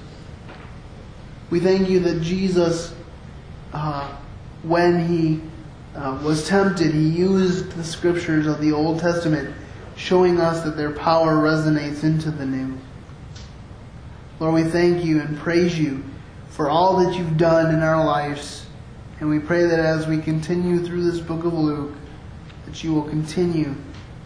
We 1.49 1.59
thank 1.59 1.89
you 1.89 1.99
that 1.99 2.21
Jesus, 2.21 2.95
uh, 3.73 4.15
when 4.61 5.05
he 5.05 5.41
uh, 5.99 6.17
was 6.23 6.47
tempted, 6.47 6.93
he 6.93 7.09
used 7.09 7.71
the 7.73 7.83
scriptures 7.83 8.47
of 8.47 8.61
the 8.61 8.71
Old 8.71 9.01
Testament, 9.01 9.53
showing 9.97 10.39
us 10.39 10.63
that 10.63 10.77
their 10.77 10.91
power 10.91 11.33
resonates 11.33 12.05
into 12.05 12.31
the 12.31 12.45
new. 12.45 12.77
Lord, 14.39 14.53
we 14.53 14.63
thank 14.63 15.03
you 15.03 15.19
and 15.19 15.37
praise 15.37 15.77
you 15.77 16.05
for 16.47 16.69
all 16.69 17.03
that 17.03 17.17
you've 17.17 17.35
done 17.35 17.75
in 17.75 17.81
our 17.81 18.05
lives. 18.05 18.62
And 19.23 19.29
we 19.29 19.39
pray 19.39 19.63
that 19.63 19.79
as 19.79 20.05
we 20.05 20.17
continue 20.17 20.79
through 20.85 21.09
this 21.09 21.21
book 21.21 21.45
of 21.45 21.53
Luke, 21.53 21.93
that 22.65 22.83
you 22.83 22.93
will 22.93 23.07
continue 23.07 23.73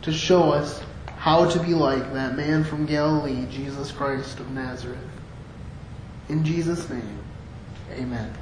to 0.01 0.11
show 0.11 0.51
us 0.51 0.81
how 1.17 1.47
to 1.47 1.59
be 1.59 1.75
like 1.75 2.13
that 2.13 2.35
man 2.35 2.63
from 2.63 2.87
Galilee, 2.87 3.45
Jesus 3.51 3.91
Christ 3.91 4.39
of 4.39 4.49
Nazareth. 4.49 4.97
In 6.29 6.43
Jesus' 6.43 6.89
name, 6.89 7.19
amen. 7.91 8.33